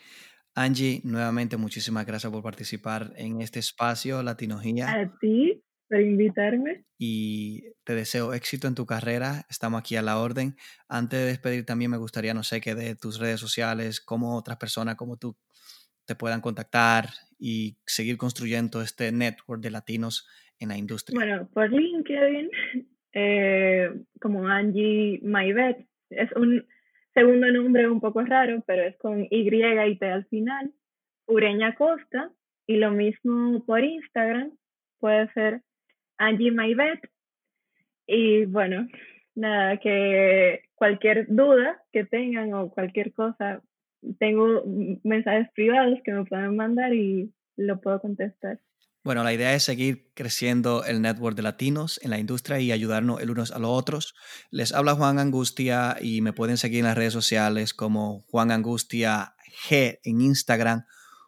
Angie, 0.55 1.01
nuevamente 1.05 1.57
muchísimas 1.57 2.07
gracias 2.07 2.33
por 2.33 2.43
participar 2.43 3.13
en 3.17 3.41
este 3.41 3.59
espacio 3.59 4.23
Latinogía. 4.23 4.91
A 4.91 5.19
ti 5.19 5.63
por 5.91 6.01
invitarme. 6.01 6.85
Y 6.99 7.65
te 7.85 7.95
deseo 7.95 8.33
éxito 8.33 8.69
en 8.69 8.75
tu 8.75 8.87
carrera. 8.87 9.45
Estamos 9.51 9.81
aquí 9.81 9.97
a 9.97 10.03
la 10.03 10.19
orden. 10.19 10.55
Antes 10.89 11.19
de 11.19 11.27
despedir 11.27 11.67
también 11.67 11.91
me 11.91 11.97
gustaría, 11.97 12.33
no 12.33 12.45
sé, 12.45 12.61
que 12.61 12.75
de 12.75 12.95
tus 12.95 13.19
redes 13.19 13.41
sociales, 13.41 14.01
cómo 14.01 14.37
otras 14.37 14.57
personas 14.57 14.95
como 14.95 15.17
tú 15.17 15.37
te 16.07 16.15
puedan 16.15 16.41
contactar 16.41 17.07
y 17.39 17.77
seguir 17.87 18.17
construyendo 18.17 18.83
este 18.83 19.11
network 19.11 19.61
de 19.63 19.71
latinos 19.71 20.29
en 20.61 20.69
la 20.69 20.77
industria. 20.77 21.19
Bueno, 21.19 21.49
por 21.53 21.73
LinkedIn, 21.73 22.51
eh, 23.13 23.91
como 24.21 24.47
Angie 24.47 25.21
Mayvet, 25.25 25.87
es 26.11 26.31
un 26.37 26.65
segundo 27.21 27.53
nombre 27.53 27.87
un 27.89 28.01
poco 28.01 28.23
raro, 28.23 28.63
pero 28.67 28.83
es 28.83 28.97
con 28.97 29.27
Y 29.31 29.49
y 29.49 29.99
T 29.99 30.07
al 30.07 30.25
final. 30.27 30.73
Ureña 31.27 31.75
Costa, 31.75 32.31
y 32.67 32.77
lo 32.77 32.93
mismo 32.93 33.63
por 33.67 33.85
Instagram, 33.85 34.53
puede 34.99 35.31
ser 35.33 35.61
Angie 36.17 36.51
Mayvet. 36.51 37.01
Y 38.07 38.47
bueno, 38.47 38.89
nada, 39.35 39.77
que 39.77 40.63
cualquier 40.75 41.27
duda 41.29 41.83
que 41.93 42.05
tengan 42.05 42.55
o 42.55 42.71
cualquier 42.71 43.13
cosa, 43.13 43.63
tengo 44.19 44.65
mensajes 45.05 45.49
privados 45.53 45.99
que 46.03 46.13
me 46.13 46.25
pueden 46.25 46.57
mandar 46.57 46.95
y 46.95 47.33
lo 47.57 47.81
puedo 47.81 48.01
contestar. 48.01 48.59
Bueno, 49.03 49.25
la 49.25 49.33
idea 49.33 49.55
es 49.55 49.63
seguir 49.63 50.11
creciendo 50.15 50.85
el 50.85 51.01
network 51.01 51.35
de 51.35 51.43
latinos 51.43 51.99
en 52.03 52.11
la 52.11 52.19
industria 52.19 52.61
y 52.61 52.71
ayudarnos 52.71 53.21
el 53.23 53.31
unos 53.31 53.51
a 53.51 53.59
los 53.59 53.71
otros. 53.71 54.15
Les 54.51 54.73
habla 54.73 54.95
Juan 54.95 55.19
Angustia 55.19 55.97
y 56.01 56.21
me 56.21 56.35
pueden 56.35 56.59
seguir 56.59 56.81
en 56.81 56.85
las 56.85 56.99
redes 56.99 57.15
sociales 57.15 57.73
como 57.73 58.21
Juan 58.29 58.51
Angustia 58.51 59.35
G 59.67 60.01
en 60.05 60.21
Instagram, 60.21 60.85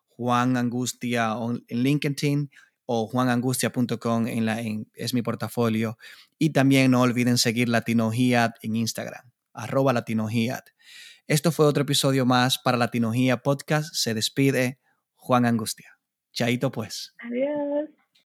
Juan 0.08 0.58
Angustia 0.58 1.34
en 1.68 1.82
LinkedIn 1.82 2.50
o 2.84 3.06
juanangustia.com 3.06 4.26
en 4.26 4.44
la, 4.44 4.62
es 4.94 5.14
mi 5.14 5.22
portafolio. 5.22 5.96
Y 6.38 6.50
también 6.50 6.90
no 6.90 7.00
olviden 7.00 7.38
seguir 7.38 7.70
Latinogiat 7.70 8.56
en 8.62 8.76
Instagram, 8.76 9.30
arroba. 9.54 10.04
Esto 11.26 11.52
fue 11.52 11.66
otro 11.66 11.84
episodio 11.84 12.26
más 12.26 12.58
para 12.58 12.76
Latinogia 12.76 13.38
Podcast. 13.38 13.94
Se 13.94 14.12
despide 14.12 14.78
Juan 15.14 15.46
Angustia. 15.46 16.01
Chaito 16.32 16.70
pues. 16.70 17.14
Adiós. 17.18 17.71